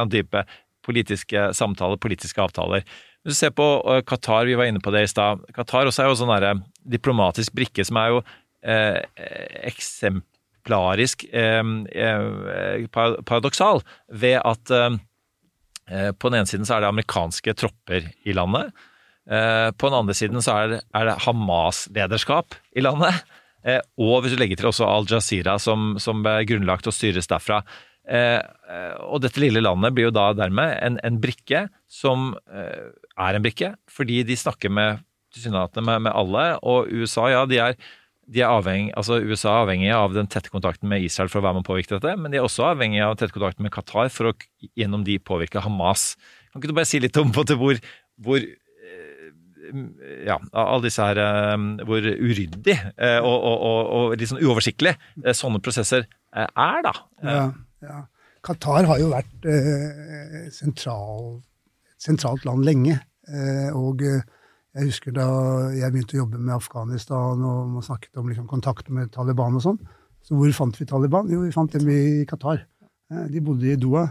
[0.00, 0.44] en type
[0.84, 2.84] politiske samtaler, politiske avtaler.
[3.24, 5.44] Hvis du ser på eh, Qatar, vi var inne på det i stad.
[5.56, 8.18] Qatar også er jo sånn diplomatisk brikke som er jo
[8.64, 9.00] eh,
[9.70, 11.62] eksemplarisk eh,
[11.96, 13.80] eh, paradoksal
[14.12, 14.98] ved at eh,
[16.16, 18.72] på den ene siden så er det amerikanske tropper i landet.
[19.24, 23.22] På den andre siden så er det, er det Hamas-lederskap i landet.
[24.00, 27.62] Og hvis du legger til også Al Jazeera, som, som ble grunnlagt og styres derfra.
[28.04, 28.36] Eh,
[28.68, 33.36] eh, og dette lille landet blir jo da dermed en, en brikke som eh, er
[33.36, 35.00] en brikke, fordi de snakker med
[35.34, 36.46] tilsynelatende med, med alle.
[36.68, 37.78] Og USA, ja, de er,
[38.28, 41.46] de er avhengig, altså USA er avhengig av den tette kontakten med Israel for å
[41.46, 44.12] være med å påvirke dette, men de er også avhengig av tett kontakt med Qatar
[44.12, 44.36] for å
[44.76, 46.12] gjennom de påvirke Hamas.
[46.52, 47.80] Kan ikke du bare si litt om hvor,
[48.20, 48.44] hvor
[50.28, 51.16] ja, alle disse her
[51.88, 54.92] Hvor uryddig og, og, og, og litt sånn uoversiktlig
[55.34, 56.04] sånne prosesser
[56.36, 56.92] er, da.
[57.24, 57.46] Ja,
[57.84, 58.04] ja.
[58.44, 61.38] Qatar har jo vært eh, sentral,
[62.00, 62.98] sentralt land lenge.
[63.24, 64.20] Eh, og eh,
[64.74, 65.26] jeg husker da
[65.72, 69.64] jeg begynte å jobbe med Afghanistan og man snakket om liksom, kontakt med Taliban og
[69.64, 69.80] sånn.
[70.24, 71.28] Så hvor fant vi Taliban?
[71.32, 72.64] Jo, vi fant dem i Qatar.
[73.12, 74.08] Eh, de bodde i Doha.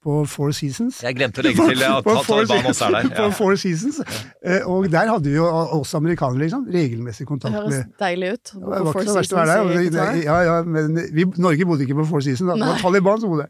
[0.00, 1.02] På Four Seasons.
[1.04, 3.08] Jeg glemte å legge til at Taliban også er der.
[3.18, 3.98] På Four Seasons.
[4.40, 5.44] Eh, og der hadde vi jo
[5.76, 8.52] oss amerikanere liksom, regelmessig Det høres deilig ut.
[8.54, 10.22] På det var ikke så verst å være der.
[10.24, 12.56] Ja, ja, men vi, Norge bodde ikke på Four Seasons, da.
[12.56, 13.48] det var Taliban som bodde.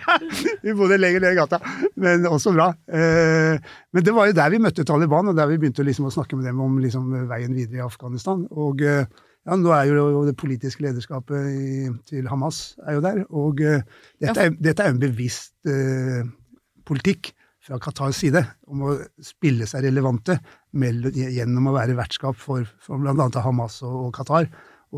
[0.64, 1.60] vi bodde lenger ned i gata,
[2.00, 2.70] men også bra.
[2.88, 6.14] Eh, men det var jo der vi møtte Taliban, og der vi begynte liksom å
[6.14, 8.46] snakke med dem om liksom, veien videre i Afghanistan.
[8.56, 9.04] Og eh,
[9.42, 13.80] ja, nå er jo det politiske lederskapet i, til Hamas er jo der, og uh,
[14.22, 16.22] dette, er, dette er en bevisst uh,
[16.86, 17.32] politikk
[17.62, 20.36] fra Qatars side om å spille seg relevante
[20.78, 23.28] mellom, gjennom å være vertskap for, for bl.a.
[23.42, 24.46] Hamas og, og Qatar.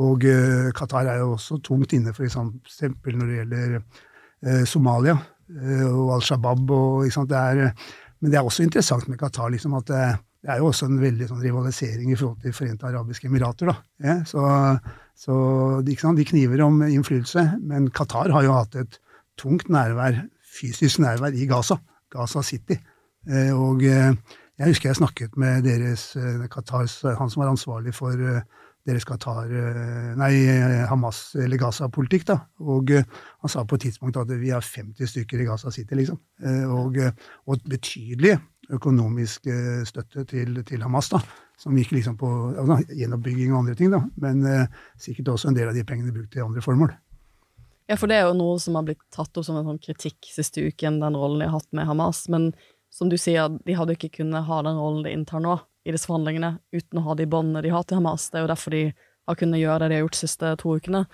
[0.01, 5.17] Og uh, Qatar er jo også tungt inne for eksempel når det gjelder uh, Somalia
[5.55, 6.71] og Al Shabaab.
[6.73, 7.91] Og, sant, det er,
[8.21, 10.05] men det er også interessant med Qatar liksom, at det,
[10.45, 13.73] det er jo også en veldig sånn, rivalisering i forhold til Forente arabiske emirater.
[14.05, 14.45] Ja, så
[15.15, 15.35] så
[15.87, 18.99] de, de kniver om innflytelse, men Qatar har jo hatt et
[19.39, 21.79] tungt nærvær, fysisk nærvær i Gaza.
[22.15, 22.77] Gaza City.
[23.31, 24.13] Eh, og eh,
[24.59, 28.19] jeg husker jeg snakket med deres eh, Qatars, han som var ansvarlig for
[28.85, 29.49] deres Qatar
[30.21, 30.33] Nei,
[30.91, 32.37] Hamas eller Gaza-politikk, da.
[32.61, 36.19] Og han sa på et tidspunkt at vi har 50 stykker i Gaza City, liksom.
[36.69, 36.99] Og,
[37.49, 38.35] og betydelig
[38.73, 41.21] økonomisk eh, støtte til, til Hamas, da.
[41.61, 44.03] Som gikk liksom på altså, gjenoppbygging og andre ting, da.
[44.21, 46.95] Men eh, sikkert også en del av de pengene brukt til andre formål.
[47.91, 50.31] Ja, for det er jo noe som har blitt tatt opp som en sånn kritikk
[50.33, 52.25] siste uken, den rollen de har hatt med Hamas.
[52.33, 52.53] Men
[52.95, 56.09] som du sier, de hadde ikke kunnet ha den rollen de inntar nå, i disse
[56.09, 58.31] forhandlingene, uten å ha de båndene de har til Hamas.
[58.33, 58.85] Det er jo derfor de
[59.29, 61.05] har kunnet gjøre det de har gjort de siste to ukene.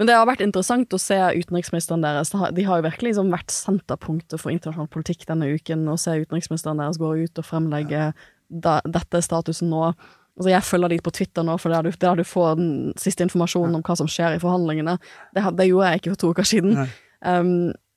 [0.00, 2.32] Men det har vært interessant å se utenriksministeren deres.
[2.32, 6.80] De har jo virkelig liksom vært senterpunktet for internasjonal politikk denne uken, å se utenriksministeren
[6.80, 8.08] deres gå ut og fremlegge
[8.48, 9.90] da, dette statusen nå.
[10.38, 12.56] Altså jeg følger de på Twitter nå, for det er der du, der du får
[12.56, 12.70] den
[13.00, 14.96] siste informasjonen om hva som skjer i forhandlingene.
[15.36, 16.86] Det, det gjorde jeg ikke for to uker siden.
[17.20, 17.52] Um,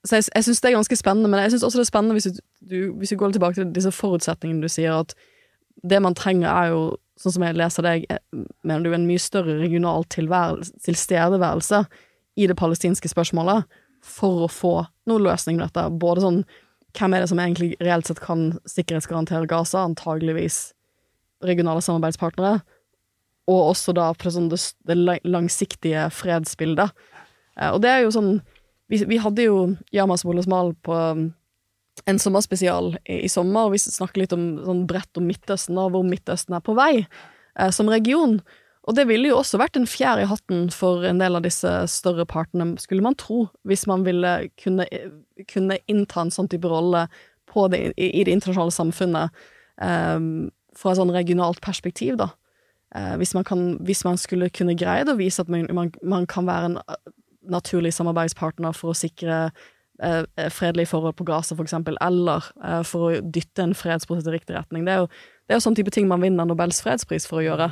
[0.06, 2.18] så jeg, jeg syns det er ganske spennende, men jeg syns også det er spennende
[2.18, 5.16] hvis du, du, hvis du går tilbake til disse forutsetningene du sier, at
[5.84, 6.84] det man trenger er jo,
[7.20, 8.20] sånn som jeg leser deg, eh,
[8.64, 11.86] mener du, en mye større regional tilstedeværelse
[12.36, 13.66] i det palestinske spørsmålet
[14.06, 14.76] for å få
[15.10, 15.88] noen løsning med dette.
[16.00, 16.42] Både sånn
[16.96, 19.84] hvem er det som egentlig reelt sett kan sikkerhetsgarantere Gaza?
[19.84, 20.74] Antageligvis
[21.44, 22.62] regionale samarbeidspartnere.
[23.52, 26.92] Og også da på sånn det, langsiktige fredsbildet.
[27.60, 28.42] Eh, Og det er jo sånn
[28.88, 30.94] Vi, vi hadde jo Yamas Bolesmal på
[32.04, 36.06] en sommerspesial i, sommer, og vi snakker litt om sånn bredt om Midtøsten, og hvor
[36.08, 38.40] Midtøsten er på vei eh, som region.
[38.86, 41.72] Og det ville jo også vært en fjær i hatten for en del av disse
[41.90, 44.86] større partene, skulle man tro, hvis man ville kunne,
[45.50, 47.08] kunne innta en sånn type rolle
[47.72, 49.46] det, i, i det internasjonale samfunnet
[49.82, 50.20] eh,
[50.76, 52.34] fra et sånn regionalt perspektiv, da.
[52.96, 55.92] Eh, hvis, man kan, hvis man skulle kunne greie det å vise at man, man,
[56.04, 57.14] man kan være en eh,
[57.52, 59.50] naturlig samarbeidspartner for å sikre
[60.52, 64.86] fredelige forhold på Gaza, eksempel, eller eh, for å dytte en fredsprosess i riktig retning.
[64.86, 65.08] Det er, jo,
[65.48, 67.70] det er jo sånn type ting man vinner Nobels fredspris for å gjøre.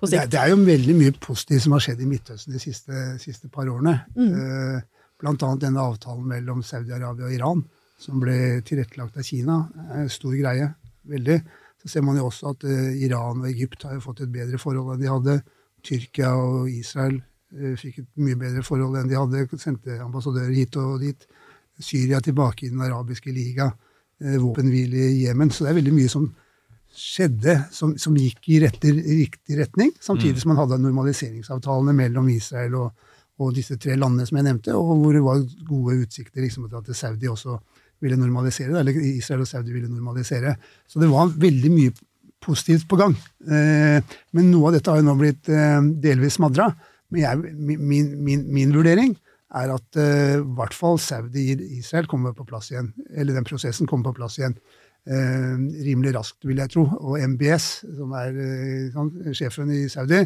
[0.00, 0.32] På Det, er- sikt.
[0.34, 3.68] det er jo veldig mye positivt som har skjedd i Midtøsten de siste, siste par
[3.70, 3.96] årene.
[4.18, 4.80] Eh,
[5.22, 7.62] blant annet denne avtalen mellom Saudi-Arabia og Iran,
[7.98, 9.60] som ble tilrettelagt av Kina.
[10.12, 10.66] Stor greie.
[11.06, 11.38] Veldig.
[11.82, 14.58] Så ser man jo også at eh, Iran og Egypt har jo fått et bedre
[14.58, 15.38] forhold enn de hadde.
[15.86, 17.20] Tyrkia og Israel
[17.54, 19.46] eh, fikk et mye bedre forhold enn de hadde.
[19.62, 21.26] Sendte ambassadører hit og dit.
[21.82, 23.70] Syria tilbake i den arabiske liga.
[24.24, 25.50] Eh, våpenhvile i Jemen.
[25.50, 26.28] Så det er veldig mye som
[26.96, 32.30] skjedde som, som gikk i, retter, i riktig retning, samtidig som man hadde normaliseringsavtalene mellom
[32.32, 33.10] Israel og,
[33.42, 36.78] og disse tre landene som jeg nevnte, og hvor det var gode utsikter liksom, til
[36.80, 37.58] at Saudi også
[38.00, 40.54] ville normalisere, eller Israel og Saudi ville normalisere.
[40.88, 41.92] Så det var veldig mye
[42.46, 43.12] positivt på gang.
[43.44, 46.70] Eh, men noe av dette har jo nå blitt eh, delvis smadra.
[47.12, 49.12] Men jeg, min, min, min vurdering
[49.54, 52.90] er at uh, i hvert fall Saudi-Israel kommer på plass igjen.
[53.14, 54.56] Eller den prosessen kommer på plass igjen.
[55.06, 55.54] Uh,
[55.86, 56.86] rimelig raskt, vil jeg tro.
[56.98, 57.68] Og MBS,
[57.98, 60.24] som er uh, sjefen i Saudi,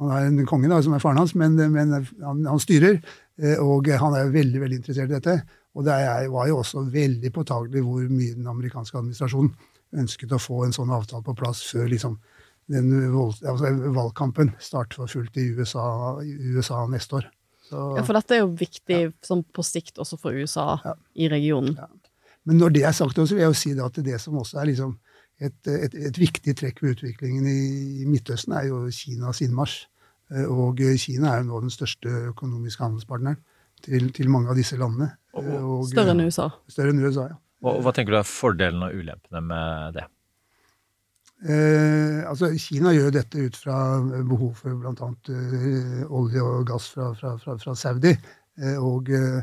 [0.00, 3.02] han er en konge da, som er faren hans, men, men han, han, styrer.
[3.60, 5.34] og han er veldig veldig interessert i dette.
[5.76, 9.52] Og det er, var jo også veldig påtagelig hvor mye den amerikanske administrasjonen
[10.00, 12.16] ønsket å få en sånn avtale på plass før liksom,
[12.72, 15.84] den altså, valgkampen starter for fullt i USA,
[16.24, 17.28] i USA neste år.
[17.70, 19.12] Så, ja, For dette er jo viktig ja.
[19.24, 20.96] sånn på sikt også for USA ja.
[21.14, 21.76] i regionen.
[21.78, 21.86] Ja.
[22.48, 24.70] Men når det er sagt, også, vil jeg jo si at det som også er
[24.72, 24.96] liksom
[25.40, 29.84] et, et, et, viktig trekk ved utviklingen i, Midtøsten, er jo Kinas innmarsj.
[30.34, 33.38] Eh, og Kina er jo nå den største økonomiske handelspartneren
[33.84, 35.12] til, til mange av disse landene.
[35.38, 36.50] Og, og, større enn USA.
[36.70, 37.38] Større enn USA, ja.
[37.60, 40.06] Og Hva tenker du er fordelene og ulempene med det?
[41.40, 43.76] Eh, altså Kina gjør dette ut fra
[44.28, 45.06] behov for bl.a.
[45.32, 48.12] Eh, olje og gass fra, fra, fra, fra Saudi.
[48.60, 49.40] Eh, og eh,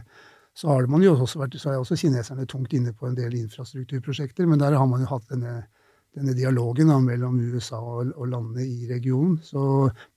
[0.57, 3.33] så har man jo også vært, så er også kineserne tungt inne på en del
[3.39, 5.55] infrastrukturprosjekter, men der har man jo hatt denne,
[6.17, 9.39] denne dialogen da, mellom USA og, og, landene i regionen.
[9.45, 9.61] Så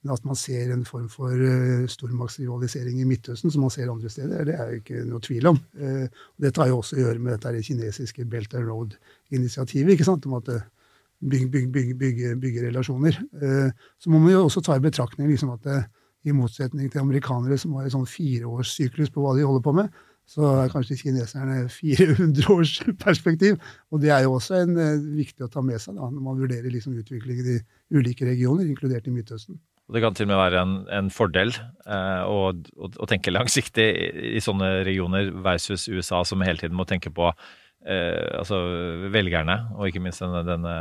[0.09, 4.45] at man ser en form for uh, stormaktsrivalisering i Midtøsten, som man ser andre steder,
[4.49, 5.61] det er jo ikke noe tvil om.
[5.77, 9.93] og dette har jo også å gjøre med dette kinesiske Belt and Road-initiativet.
[9.93, 10.65] ikke sant, om at uh,
[11.21, 13.17] bygge, bygge, bygge, bygge, bygge relasjoner.
[13.41, 15.81] Eh, så må man jo også ta i betraktning liksom at det,
[16.25, 19.89] i motsetning til amerikanere som har en sånn fireårssyklus på hva de holder på med,
[20.29, 23.57] så er kanskje kineserne 400 års perspektiv.
[23.91, 26.39] Og det er jo også en, uh, viktig å ta med seg da, når man
[26.39, 27.59] vurderer liksom utviklingen i
[27.97, 29.59] ulike regioner, inkludert i Midtøsten.
[29.91, 33.87] Det kan til og med være en, en fordel eh, å, å, å, tenke langsiktig
[33.91, 34.05] i,
[34.37, 38.61] i, sånne regioner versus USA, som hele tiden må tenke på eh, altså
[39.11, 40.75] velgerne, og ikke minst denne, denne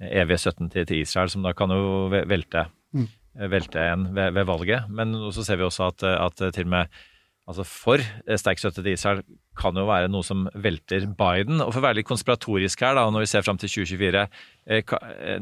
[0.00, 3.08] evige støtten til, til, Israel, som da kan jo velte, mm.
[3.52, 4.88] velte en ved, ved, valget.
[4.90, 7.02] Men så ser vi også at, at til og med
[7.44, 8.00] altså for
[8.40, 9.20] sterk støtte til Israel
[9.58, 11.60] kan jo være noe som velter Biden.
[11.62, 14.94] Og for å være litt konspiratorisk her, da, når vi ser fram til 2024 eh,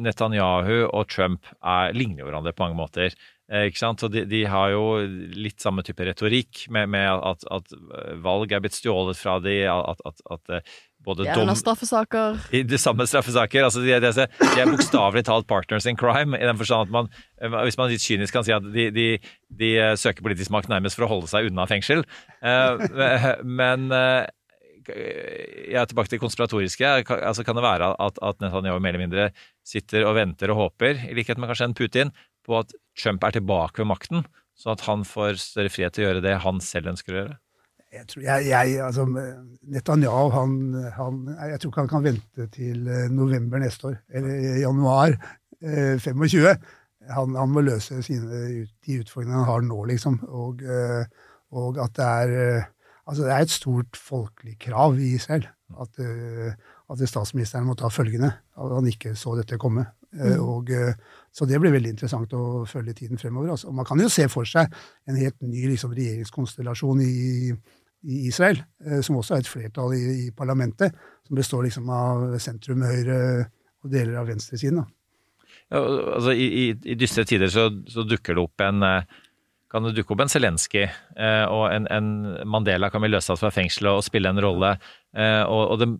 [0.02, 3.16] Netanyahu og Trump er, ligner hverandre på mange måter.
[3.52, 4.00] Eh, ikke sant?
[4.06, 4.84] Og de, de, har jo
[5.36, 7.74] litt samme type retorikk, med, med at, at,
[8.24, 10.72] valg er blitt stjålet fra de, at, at, at eh,
[11.04, 11.52] både dom...
[11.58, 12.40] straffesaker.
[12.56, 13.66] I de samme straffesaker.
[13.66, 17.12] altså De, de, de er bokstavelig talt partners in crime, i den forstand at man,
[17.42, 19.08] eh, hvis man litt kynisk kan si at de, de,
[19.60, 22.06] de søker politisk makt nærmest for å holde seg unna fengsel.
[23.60, 23.90] Men
[24.88, 26.88] jeg er tilbake til det konspiratoriske.
[27.14, 29.28] Altså, kan det være at, at Netanyahu mer eller mindre
[29.66, 32.10] sitter og venter og håper, i likhet med kanskje en Putin,
[32.46, 34.26] på at Trump er tilbake ved makten,
[34.58, 37.38] så at han får større frihet til å gjøre det han selv ønsker å gjøre?
[37.92, 39.04] Jeg tror, jeg, jeg, altså,
[39.68, 40.52] Netanyahu han,
[40.96, 41.16] han,
[41.50, 45.12] jeg tror ikke han kan vente til eh, november neste år, eller januar
[45.60, 46.46] eh, 25.
[47.12, 48.46] Han, han, må løse sine,
[48.86, 50.22] de utfordringene han har nå, liksom.
[50.24, 51.04] Og, eh,
[51.52, 52.70] og at det er eh,
[53.02, 55.42] Altså, det er et stort folkelig krav i Israel
[55.82, 58.28] at, at statsministeren må ta følgende.
[58.54, 59.88] At han ikke så dette komme.
[60.12, 60.40] Mm.
[60.44, 60.70] Og,
[61.32, 63.54] så det blir veldig interessant å følge tiden fremover.
[63.54, 63.70] Altså.
[63.70, 64.68] Og man kan jo se for seg
[65.08, 67.12] en helt ny liksom, regjeringskonstellasjon i,
[68.04, 70.92] i, Israel, eh, som også er et flertall i, i parlamentet,
[71.26, 73.18] som består liksom av sentrum, høyre
[73.82, 74.82] og deler av venstresiden.
[75.72, 79.20] Ja, altså, i, i, dystre tider så, så, dukker det opp en eh,
[79.72, 82.08] kan det dukke opp en Zelenskyj eh, og en, en,
[82.48, 84.74] Mandela kan bli løslatt fra fengselet og spille en rolle.
[85.16, 85.94] Eh, og, og den,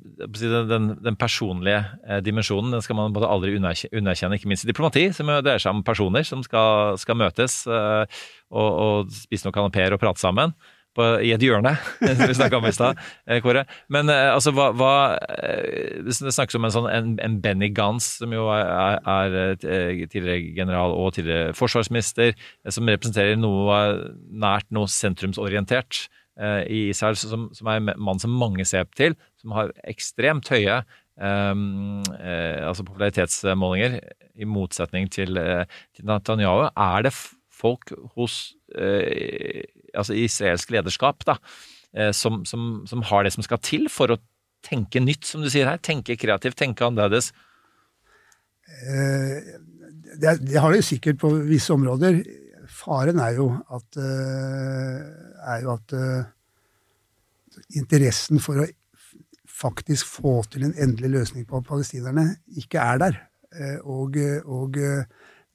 [0.68, 5.32] den, den, personlige eh, dimensjonen den skal man aldri underkjenne, ikke minst i diplomati, som
[5.32, 8.06] dreier seg om personer som skal, skal møtes og,
[8.52, 10.52] og spise noen kanapeer og prate sammen
[10.96, 13.64] på, i et hjørne, som vi snakka om i stad, eh, Kåre.
[13.92, 14.94] Men eh, altså, hva, hva,
[15.38, 19.36] eh, Det snakkes om en sånn en, en Benny Gantz, som jo er, er,
[20.06, 22.34] tidligere general og tidligere forsvarsminister,
[22.68, 23.78] som representerer noe
[24.30, 26.06] nært noe sentrumsorientert
[26.72, 30.48] i Israel, som, som er en mann som mange ser opp til, som har ekstremt
[30.52, 30.80] høye
[31.20, 33.98] Um, eh, altså popularitetsmålinger,
[34.34, 35.36] i motsetning til,
[35.92, 36.70] til Netanyahu.
[36.72, 37.12] Er det
[37.52, 38.54] folk hos
[39.98, 41.38] altså israelsk lederskap da,
[41.96, 44.20] eh, som, som, som, har det som skal til for å
[44.66, 45.80] tenke nytt, som du sier her?
[45.82, 47.32] Tenke kreativt, tenke annerledes?
[48.68, 49.56] Eh,
[50.20, 52.22] det, det, har de sikkert på visse områder.
[52.72, 55.02] Faren er jo at, eh,
[55.56, 55.96] er jo at
[57.76, 58.70] interessen for å
[59.52, 63.20] faktisk få til en endelig løsning på palestinerne ikke er der.
[63.84, 64.16] Og,
[64.48, 64.78] og,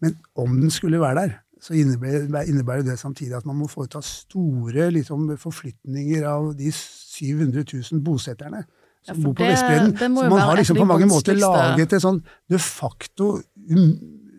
[0.06, 1.32] men om den skulle være der,
[1.62, 8.04] så innebærer, det samtidig at man må foreta store liksom, forflytninger av de 700 000
[8.06, 8.64] bosetterne
[9.08, 9.94] som ja, bor på Vestbredden.
[9.98, 12.20] Så man har liksom på mange måter laget et sånn
[12.52, 13.38] de facto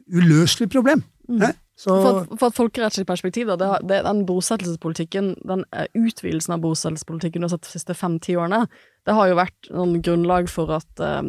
[0.08, 1.02] uløselig problem.
[1.28, 1.50] Mm.
[1.78, 6.64] Så For, for et folkerettslig perspektiv, da, det, det, den bosettelsespolitikken, den eh, utvidelsen av
[6.64, 8.64] bosettelsespolitikken de siste fem-ti årene,
[9.06, 11.22] det har jo vært noen grunnlag for at uh,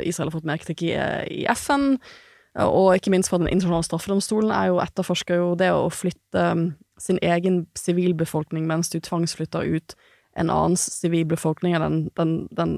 [0.00, 2.14] Israel har fått mer kritikk i, i FN, eh,
[2.62, 6.66] og ikke minst for Den internasjonale straffedomstolen er jo etterforsker jo det å flytte eh,
[7.02, 9.96] sin egen sivilbefolkning mens du tvangsflytter ut
[10.38, 12.72] en annen sivilbefolkning eller den, den,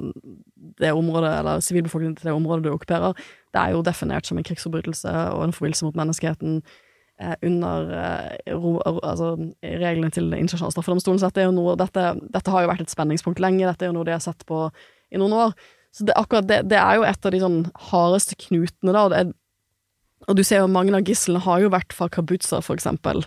[0.80, 3.16] det området, eller sivilbefolkningen til det området du okkuperer,
[3.54, 6.58] det er jo definert som en krigsforbrytelse og en forbrytelse mot menneskeheten
[7.20, 11.22] eh, under eh, ro, altså, reglene til internasjonale straffedomstolen.
[11.22, 14.08] Så dette, noe, dette, dette har jo vært et spenningspunkt lenge, dette er jo noe
[14.08, 14.66] de har sett på
[15.08, 15.56] i noen år.
[15.96, 19.06] Så det, akkurat det, det er jo et av de sånn hardeste knutene, da.
[19.06, 19.34] og Det er,
[20.24, 23.22] og du ser jo mange av gislene har jo vært fra Kabutza, for eksempel.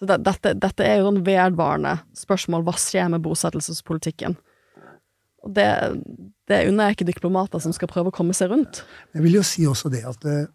[0.00, 2.66] Så det, dette, dette er jo en vedvarende spørsmål.
[2.66, 4.36] Hva skjer med bosettelsespolitikken?
[5.44, 5.68] Og det,
[6.50, 8.82] det unner jeg ikke diplomater som skal prøve å komme seg rundt.
[9.14, 10.46] Jeg vil jo si også det at eh,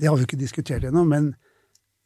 [0.00, 1.32] Det har vi ikke diskutert ennå, men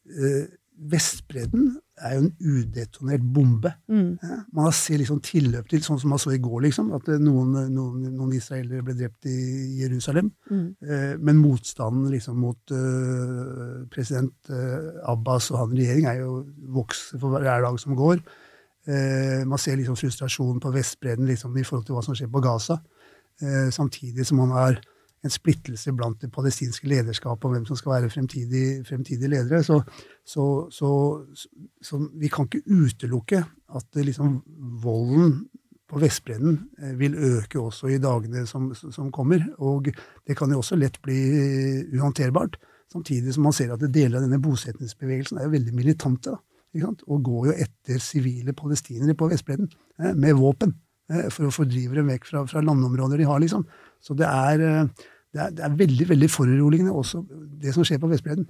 [0.09, 0.45] eh,
[0.91, 3.71] Vestbredden er jo en udetonert bombe.
[3.87, 7.21] Ja, man ser liksom tilløp til, sånn som man så i går, liksom, at eh,
[7.21, 9.37] noen, noen, noen israelere ble drept i
[9.81, 10.33] Jerusalem.
[10.51, 16.41] Eh, men motstanden liksom mot uh, president uh, Abbas og han regjering er jo
[16.75, 18.19] vokser for hver dag som går.
[18.85, 22.41] Eh, man ser liksom frustrasjon på Vestbredden liksom, i forhold til hva som skjer på
[22.43, 22.77] Gaza.
[23.41, 24.77] Eh, samtidig som man har
[25.25, 29.63] en splittelse blant det palestinske lederskapet om hvem som skal være fremtidige, fremtidige ledere.
[29.65, 29.81] Så,
[30.25, 30.45] så,
[31.81, 33.41] så, vi kan ikke utelukke
[33.75, 34.39] at liksom,
[34.83, 35.39] volden
[35.89, 39.43] på Vestbredden eh, vil øke også i dagene som, som kommer.
[39.57, 39.91] Og
[40.27, 41.19] det kan jo også lett bli
[41.93, 42.57] uhåndterbart.
[42.91, 46.33] Samtidig som man ser at deler av denne bosetningsbevegelsen er jo veldig militante.
[46.33, 46.89] Da?
[47.07, 49.69] Og går jo etter sivile palestinere på Vestbredden
[49.99, 50.75] eh, med våpen.
[51.11, 53.65] eh, For å fordrive dem vekk fra, fra landområder de har, liksom.
[54.03, 55.05] Så det er, eh,
[55.35, 57.25] det er, det er veldig veldig foruroligende også,
[57.61, 58.47] det som skjer på Vestbredden.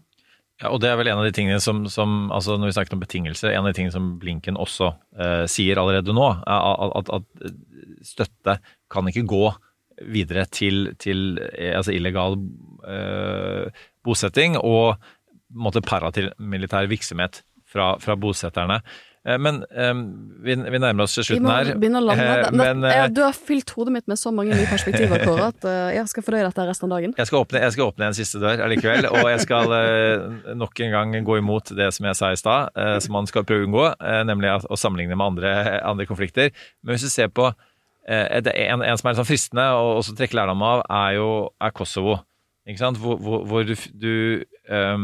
[0.61, 2.95] Ja, og det er vel en av de tingene som, som altså Når vi snakker
[2.95, 6.93] om betingelser, en av de tingene som Blinken også eh, sier allerede nå, er at,
[7.01, 8.55] at, at støtte
[8.93, 9.49] kan ikke gå
[10.15, 12.37] videre til, til eh, altså illegal
[12.87, 14.95] eh, bosetting og
[15.55, 18.79] måte paramilitær virksomhet fra, fra bosetterne.
[19.25, 19.61] Eh, Men
[20.45, 22.25] vi, vi nærmer oss Vi slutten må begynne å lande.
[22.25, 25.67] Eh, Men eh, du har fylt hodet mitt med så mange nye perspektiver, Kåre, at
[25.95, 27.15] jeg skal fordøye dette resten av dagen.
[27.17, 29.75] Jeg skal, åpne, jeg skal åpne en siste dør allikevel, og jeg skal
[30.61, 33.65] nok en gang gå imot det som jeg sa i stad, som man skal prøve
[33.65, 33.87] å unngå,
[34.29, 36.53] nemlig at, å sammenligne med andre, andre konflikter.
[36.85, 37.49] Men hvis du ser på
[38.05, 42.19] en, en som er sånn fristende og også trekke lærdom av, er jo er Kosovo.
[42.65, 42.99] Ikke sant?
[43.01, 44.13] Hvor, hvor, hvor du, du
[44.69, 44.97] eh,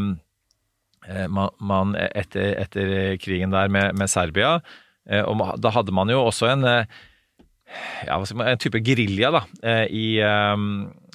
[1.29, 2.91] man, man etter, etter
[3.21, 4.59] krigen der med, med Serbia
[5.09, 6.99] eh, og Da hadde man jo også en eh,
[8.05, 9.31] ja, en type gerilja
[9.63, 10.07] eh, i,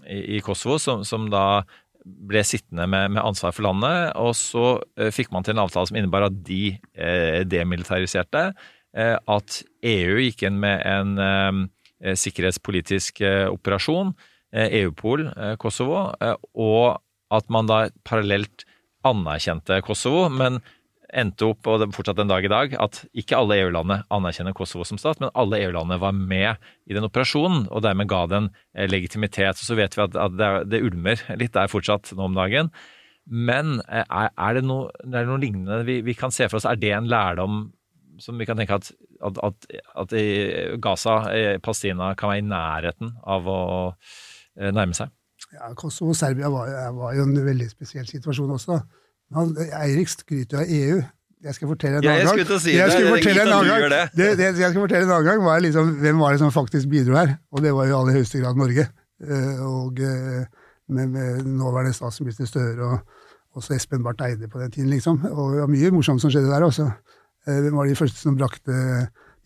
[0.08, 1.62] i, Kosovo, som, som da
[2.06, 5.90] ble sittende med, med ansvar for landet, og så eh, fikk man til en avtale
[5.90, 8.50] som innebar at de eh, demilitariserte,
[8.96, 14.14] eh, at EU gikk inn med en eh, sikkerhetspolitisk eh, operasjon,
[14.54, 17.02] eh, EU-pol eh, Kosovo, eh, og
[17.34, 18.64] at man da parallelt
[19.06, 20.60] anerkjente Kosovo, men
[21.16, 24.54] endte opp, og det er fortsatt en dag i dag, at ikke alle EU-landene anerkjenner
[24.56, 28.48] Kosovo som stat, men alle EU-landene var med i den operasjonen, og dermed ga den
[28.74, 29.60] eh, legitimitet.
[29.62, 30.50] Så vet vi at, at det,
[30.80, 32.72] er- ulmer litt der fortsatt nå om dagen.
[33.30, 36.58] Men eh, er, er, det noe, er det noe lignende vi, vi kan se for
[36.60, 36.68] oss?
[36.68, 37.68] Er det en lærdom
[38.22, 38.90] som vi kan tenke at,
[39.28, 39.66] at, at,
[40.02, 40.14] at
[40.82, 41.18] Gaza,
[41.62, 43.60] Palestina, kan være i nærheten av å
[44.58, 45.12] eh, nærme seg?
[45.54, 48.80] Ja, Kosovo og Serbia var, var jo en veldig spesiell situasjon også.
[49.36, 50.98] Han, Eirik skryter av EU.
[51.46, 52.60] Jeg skal fortelle en annen jeg gang.
[52.64, 53.90] si Jeg skulle fortelle en annen gang.
[53.92, 54.02] det.
[54.18, 56.88] Det, det, jeg skal fortelle en annen gang var liksom, hvem var det som faktisk
[56.90, 57.36] bidro her.
[57.52, 58.86] Og det var jo i aller høyeste grad Norge.
[59.22, 60.46] Eh, Og eh,
[60.88, 62.98] med, med nåværende statsminister Støre og
[63.56, 65.22] også Espen Barth Eide på den tiden, liksom.
[65.30, 66.90] Og det var mye morsomt som skjedde der også.
[67.46, 68.74] Eh, Hvem var de første som brakte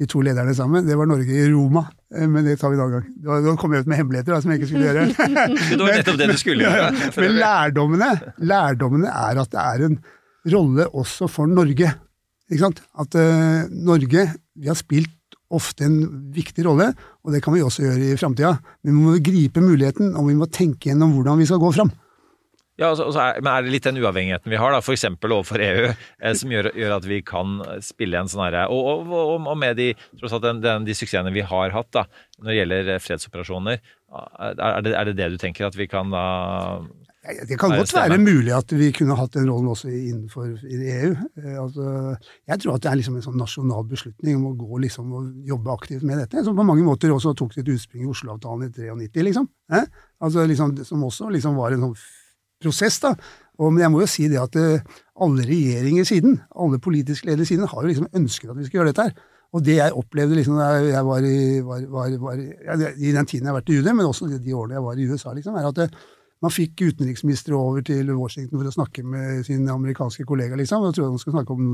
[0.00, 0.86] de to lederne sammen?
[0.88, 1.82] Det var Norge i Roma.
[2.14, 3.08] Eh, Men det tar vi en annen gang.
[3.44, 5.06] Da- kom jeg ut med hemmeligheter da, som jeg ikke skulle gjøre.
[5.76, 6.90] Det var nettopp det du skulle gjøre.
[7.20, 9.98] Men lærdommene, lærdommene er at det er en
[10.54, 11.92] rolle også for Norge.
[12.50, 12.80] Ikke sant?
[12.98, 14.24] At uh, Norge
[14.60, 15.12] vi har spilt
[15.50, 15.98] ofte en
[16.34, 16.92] viktig rolle,
[17.26, 18.52] og det kan vi også gjøre i framtida.
[18.86, 21.90] Men vi må gripe muligheten, og vi må tenke gjennom hvordan vi skal gå fram.
[22.80, 25.04] Ja, altså, altså er, Men er det litt den uavhengigheten vi har, da, f.eks.
[25.12, 29.12] overfor EU, eh, som gjør, gjør at vi kan spille en sånn herre og, og,
[29.12, 32.06] og, og med de, tross alt den, den, de suksessene vi har hatt da,
[32.40, 35.86] når det gjelder eh, fredsoperasjoner, er er det, er det det du tenker at vi
[35.86, 36.24] kan da
[37.44, 41.12] Det kan godt være mulig at vi kunne hatt den rollen også innenfor i EU.
[41.36, 42.16] Eh, Altså,
[42.48, 45.50] jeg tror at det er liksom en sånn nasjonal beslutning om å gå liksom og
[45.52, 48.88] jobbe aktivt med dette, som på mange måter også tok sitt utspring i Oslo-avtalen i
[48.88, 49.50] 93, liksom.
[49.76, 49.84] Eh?
[50.24, 52.00] Altså, liksom, som også liksom var en sånn
[52.62, 53.14] prosess, da.
[53.60, 54.84] Og, men jeg må jo si det at eh,
[55.20, 58.92] alle regjeringer siden, alle politiske ledere siden, har jo liksom ønsket at vi skal gjøre
[58.92, 59.26] dette her.
[59.50, 61.36] Og det jeg opplevde liksom da jeg var i,
[61.66, 64.54] var, var, var, ja, i den tiden jeg har vært i UD, men også de,
[64.54, 65.88] årene jeg var i USA, liksom, er at det,
[66.40, 70.56] man fikk utenriksministre over til Washington for å snakke med sin amerikanske kollega.
[70.56, 71.66] liksom, og trodde han skulle snakke om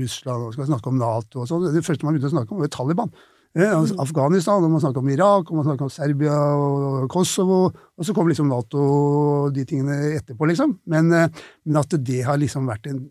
[0.00, 1.68] Russland og skal snakke om Nato og sånn.
[1.70, 3.12] Det første man begynte å snakke om, var Taliban.
[3.52, 7.66] Altså Afghanistan, og man snakker om Irak, og man snakker om Serbia og Kosovo.
[7.68, 10.78] Og så kom liksom Nato og de tingene etterpå, liksom.
[10.88, 11.28] Men, eh,
[11.66, 13.02] men at det har liksom vært en,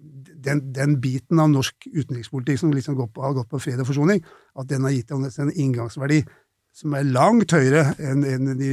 [0.41, 3.91] den, den biten av norsk utenrikspolitikk som liksom går på, har gått på fred og
[3.91, 4.23] forsoning,
[4.57, 6.23] at den har gitt en inngangsverdi
[6.73, 8.71] som er langt høyere enn enn de,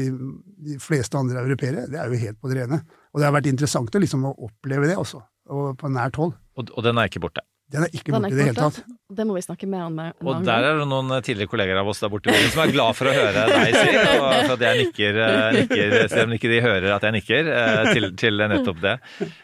[0.68, 2.80] de fleste andre europeere, det er jo helt på det rene.
[3.12, 6.36] Og det har vært interessant å liksom oppleve det også, og på nært hold.
[6.58, 7.44] Og, og den er ikke borte.
[7.68, 8.78] Den er ikke borte i det hele tatt.
[9.12, 9.98] Det må vi snakke mer om.
[10.00, 12.96] en Og der er det noen tidligere kolleger av oss der borte som er glad
[12.96, 16.48] for å høre deg si, og for at jeg nikker, eh, nikker selv om ikke
[16.54, 18.94] de hører at jeg nikker, eh, til, til nettopp det.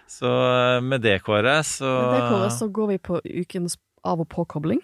[0.09, 4.25] Så eh, med det, Kåre, så Med det, Kåre, så går vi på ukens av-
[4.25, 4.81] og påkobling.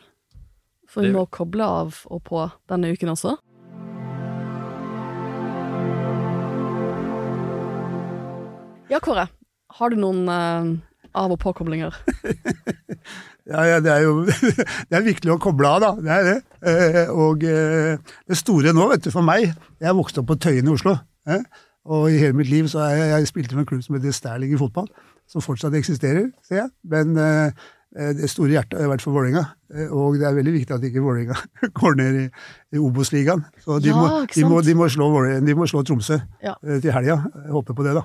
[0.91, 3.39] For vi må koble av og på denne uken også.
[8.91, 9.29] Ja, Kåre.
[9.79, 10.71] Har du noen eh,
[11.15, 11.95] av- og påkoblinger?
[13.51, 14.13] Ja, ja, det er jo
[14.91, 15.91] det er viktig å koble av, da.
[15.99, 16.37] Det er det.
[16.71, 17.97] Eh, og eh,
[18.31, 19.49] det store nå, vet du, for meg
[19.81, 20.95] Jeg vokste opp på Tøyen i Oslo.
[21.27, 21.43] Eh?
[21.91, 24.15] Og i hele mitt liv så har jeg, jeg spilte for en klubb som heter
[24.15, 24.87] Sterling i fotball,
[25.31, 26.71] som fortsatt eksisterer, ser jeg.
[26.93, 27.17] Men
[27.91, 29.41] det store hjertet har vært for Vålerenga.
[29.97, 31.35] Og det er veldig viktig at ikke Vålerenga
[31.81, 32.27] går ned i,
[32.77, 33.43] i Obos-ligaen.
[33.65, 36.53] Så de, Ja, må, de, må, de, må slå Vålerenga- de må slå Tromsø Ja.
[36.69, 37.17] til helga.
[37.47, 38.05] Jeg håper på det, da.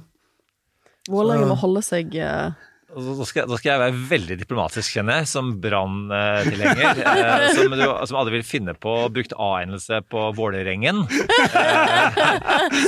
[1.11, 2.55] Vålerenga må holde seg eh,
[2.95, 7.01] Da skal, da skal jeg være veldig diplomatisk, kjenner jeg, som Brann-tilhenger.
[7.15, 7.73] Eh, som,
[8.09, 11.03] som alle vil finne på brukt A-endelse på Vålerengen.
[11.05, 12.17] Eh,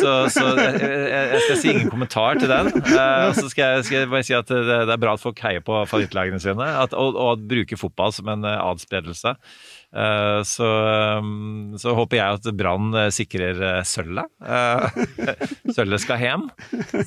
[0.02, 2.72] så så jeg, jeg skal si ingen kommentar til den.
[2.78, 5.42] Eh, så skal jeg, skal jeg bare si at det, det er bra at folk
[5.44, 9.36] heier på favorittlagene sine, at, og, og bruker fotball som en eh, adspredelse.
[9.98, 10.68] Eh, så,
[11.18, 14.30] um, så håper jeg at Brann eh, sikrer eh, sølvet.
[14.46, 15.00] Eh,
[15.76, 16.44] Sølvet skal hjem.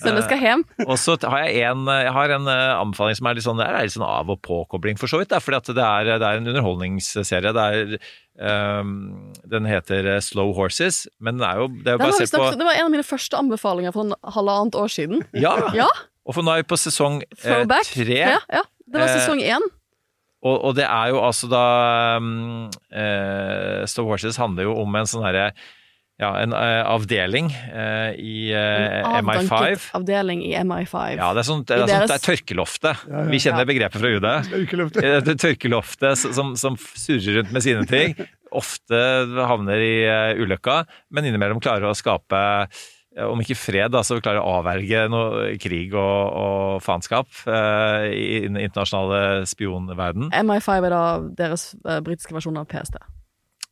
[0.01, 0.65] Sølvet skal hjem.
[0.89, 3.69] Og så har jeg en, jeg har en eh, anbefaling som er litt sånn, det
[3.69, 5.37] er litt sånn av og påkobling for så vidt.
[5.39, 7.55] fordi at det er, det er en underholdningsserie.
[7.57, 7.97] Det er,
[8.41, 12.47] Um, den heter eh, Slow Horses, men den er jo, det er jo basert på
[12.57, 15.21] det var en av mine første anbefalinger for halvannet år siden.
[15.37, 15.91] Ja, Ja,
[16.25, 18.17] og for nå er vi på sesong eh, tre.
[18.17, 18.63] Ja, ja.
[18.89, 19.67] Det var Eh, sesong én.
[20.41, 21.67] Og, og det er jo altså da
[22.17, 25.51] um, eh, Slow Horses handler jo om en sånn herre
[26.21, 29.87] ja, en uh, avdeling uh, i eh, MI5.
[29.97, 31.15] Avdeling i MI5.
[31.17, 31.95] Ja, det er, sånt, det, er, deres...
[31.95, 33.07] sånt, det er tørkeloftet.
[33.09, 33.31] Ja, ja.
[33.31, 33.69] Vi kjenner Ja.
[33.71, 35.25] begrepet fra UD.
[35.31, 38.13] Det tørkeloftet som, som surrer rundt med sine ting.
[38.61, 39.01] Ofte
[39.49, 39.95] havner i
[40.43, 40.83] ulykka,
[41.15, 42.43] men innimellom klarer å skape
[43.19, 48.43] om ikke fred, da, så klarer å avverge noe krig og, og faenskap eh, i
[48.47, 50.31] den internasjonale spionverden.
[50.31, 51.07] MI5 er da
[51.43, 53.01] deres uh, britiske versjon av PST.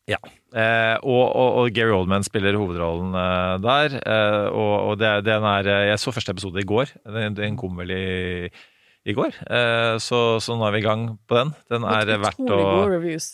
[0.09, 3.99] Eh, og, og, og Gary Oldman spiller hovedrollen eh, der.
[4.01, 6.95] Eh, og og det, den er eh, Jeg så første episode i går.
[7.05, 8.07] Den, den kom vel i,
[9.05, 9.37] i går.
[9.45, 11.53] Eh, så, så nå er vi i gang på den.
[11.69, 13.29] Den er verdt å, Utrolig gode reviews.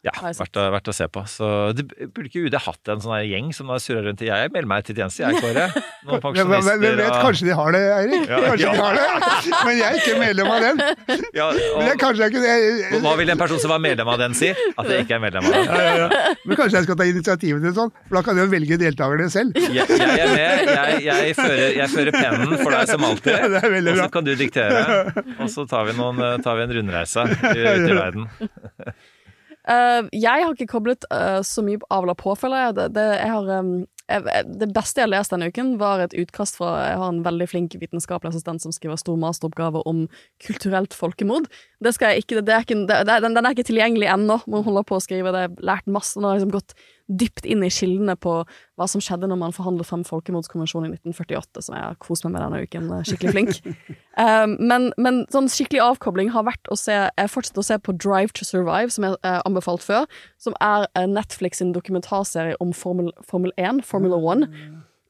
[0.00, 1.22] Ja, verdt, å, verdt å se på.
[1.28, 1.46] Så
[1.76, 4.86] det, Burde ikke UD hatt en sånn gjeng som har surra rundt Jeg melder meg
[4.86, 5.66] til tjeneste, jeg, Kåre.
[6.08, 8.24] Noen Men hvem- vet, kanskje de har det, Eirik?
[8.30, 8.72] Kanskje ja.
[8.72, 9.04] de har det.
[9.66, 10.80] Men jeg er ikke medlem av den.
[11.40, 14.12] ja, Men jeg, og, kanskje jeg kunne jeg, Hva vil en person som var medlem
[14.14, 14.50] av den, si?
[14.72, 15.68] At jeg ikke er medlem av den?
[15.68, 16.34] ja, ja, ja.
[16.48, 19.28] Men kanskje jeg skal ta initiativet til sånn, for da kan jeg jo velge deltakerne
[19.36, 19.60] selv.
[19.60, 20.72] Jeg, jeg er med.
[20.72, 23.36] Jeg, jeg, fører, jeg fører pennen for deg som alltid.
[23.60, 24.82] Er Og så kan du diktere.
[25.36, 28.28] Og så tar vi, noen, eh, tar vi en rundreise ut i verden.
[29.68, 32.76] Eh, jeg har ikke koblet uh, så mye avla på, føler jeg.
[32.78, 33.72] Det, det, jeg har, um,
[34.08, 37.22] jeg, det beste jeg har lest denne uken, var et utkast fra Jeg har en
[37.26, 40.06] veldig flink vitenskapelig assistent som skriver stor masteroppgave om
[40.42, 41.50] kulturelt folkemord.
[41.84, 44.88] Det skal jeg ikke, det er ikke den er ikke tilgjengelig ennå, men hun holder
[44.88, 45.44] på å skrive det.
[45.44, 46.16] Jeg har lært masse.
[46.18, 46.74] Nå har liksom gått
[47.10, 48.36] dypt inn i kildene på
[48.78, 52.36] hva som skjedde når man forhandlet frem folkemordskonvensjonen i 1948, som jeg har kost meg
[52.36, 52.90] med denne uken.
[52.94, 53.58] eh, Skikkelig flink.
[54.14, 57.96] Um, men, men sånn skikkelig avkobling har vært å se Jeg fortsetter å se på
[57.98, 60.06] Drive to Survive, som jeg har anbefalt før.
[60.40, 64.46] Som er eh, Netflix sin dokumentarserie om Formel, Formel 1, Formula 1.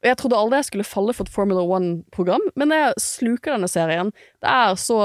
[0.01, 3.69] Og jeg trodde aldri jeg skulle falle for et Formula 1-program, men jeg sluker denne
[3.69, 4.09] serien.
[4.41, 5.01] Det er så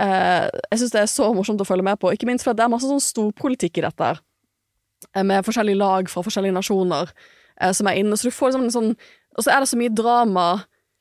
[0.00, 2.64] eh, Jeg syns det er så morsomt å følge med på, ikke minst fordi det
[2.64, 4.12] er masse sånn storpolitikk i dette.
[4.12, 4.31] her eh,
[5.16, 7.10] Med forskjellige lag fra forskjellige nasjoner
[7.60, 8.16] eh, som er inne.
[8.16, 8.92] Så du får liksom en sånn
[9.36, 10.46] Og så er det så mye drama.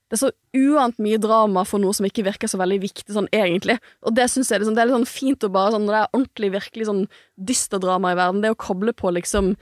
[0.08, 3.28] Det er så uant mye drama for noe som ikke virker så veldig viktig sånn
[3.36, 3.78] egentlig.
[4.04, 6.02] Og det syns jeg liksom, det er litt sånn fint å bare sånn Når det
[6.02, 7.06] er ordentlig, virkelig sånn
[7.36, 9.56] dyster drama i verden, det å koble på liksom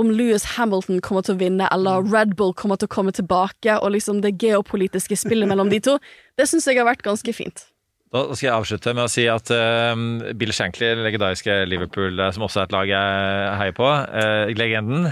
[0.00, 3.74] om Lewis Hamilton kommer til å vinne, eller Red Bull kommer til å komme tilbake,
[3.80, 5.98] og liksom det geopolitiske spillet mellom de to,
[6.40, 7.66] det syns jeg har vært ganske fint.
[8.10, 9.92] Da skal jeg avslutte med å si at uh,
[10.34, 15.04] Bill Shankly, legendariske Liverpool, uh, som også er et lag jeg heier på, uh, legenden,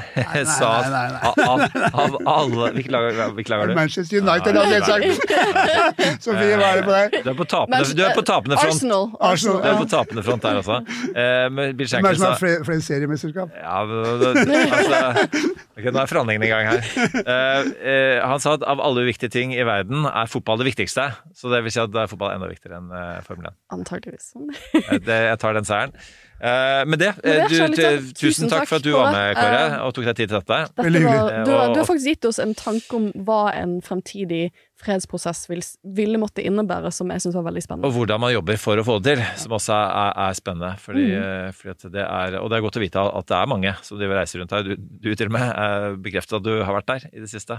[0.51, 1.31] sa at nei, nei.
[1.47, 1.63] av,
[2.03, 3.75] av alle Hvilket lag, hvilke lag er du?
[3.79, 5.31] Manchester United, hadde jeg sagt.
[6.27, 7.15] Sofie, hva er det på deg?
[7.23, 8.75] Du er på tapende, du er på tapende front.
[8.75, 9.07] Arsenal.
[9.31, 10.81] Arsenal, Du er på tapende front der også.
[11.15, 13.55] Uh, men Bill Hvem er Shankly det som sa har flere, flere seriemesterskap?
[13.63, 14.35] Ja, det-
[14.81, 15.47] altså,
[15.79, 16.83] okay, Nå er forhandlingene i gang her.
[17.15, 21.13] Uh, eh, han sa at av alle uviktige ting i verden er fotball det viktigste.
[21.39, 23.57] Så det vil si at da er fotball enda viktigere enn uh, Formel 1.
[23.75, 24.33] Antakeligvis.
[24.79, 25.93] Eh, jeg tar den seieren.
[26.39, 29.81] Eh, med det, eh, du, tusen tusen takk for at du var med, Kåre, Eh,
[29.89, 30.59] og tok deg tid til dette.
[30.71, 31.45] Dette Veldig var, hyggelig.
[31.49, 34.45] du, har, du har faktisk gitt oss en tanke om hva en fremtidig
[34.79, 35.65] fredsprosess vil,
[35.99, 37.89] ville måtte innebære, som jeg syns var veldig spennende.
[37.91, 40.71] Og hvordan man jobber for å få det til, som også er, er spennende.
[40.85, 41.25] Fordi, Mm.
[41.25, 43.75] eh, fordi at det er, og det er godt å vite at det er mange
[43.83, 44.63] som driver reiser rundt her.
[44.63, 47.59] Du, du til og med eh, bekreftet at du har vært der i det siste.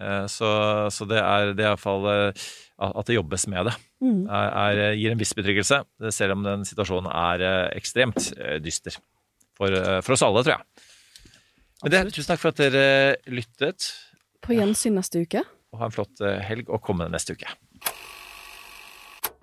[0.00, 0.48] Eh, Så,
[0.90, 2.08] så det er det hvert iallfall
[2.80, 3.74] at det jobbes med det.
[4.00, 4.22] Mm.
[4.24, 5.82] Er, er, gir en viss betryggelse,
[6.16, 8.96] selv om den situasjonen er eh, ekstremt eh, dyster.
[9.60, 10.64] For, eh, for oss alle, tror jeg.
[11.82, 13.90] Men det, tusen takk for at dere lyttet.
[14.40, 15.44] På gjensyn neste uke.
[15.74, 17.52] Og ha en flott eh, helg, og komme neste uke.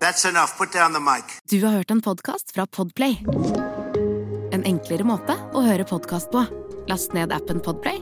[0.01, 0.57] That's enough.
[0.57, 1.37] Put down the mic.
[1.49, 3.19] Du har hørt en podkast fra Podplay.
[4.53, 6.41] En enklere måte å høre podkast på.
[6.89, 8.01] Last ned appen Podplay,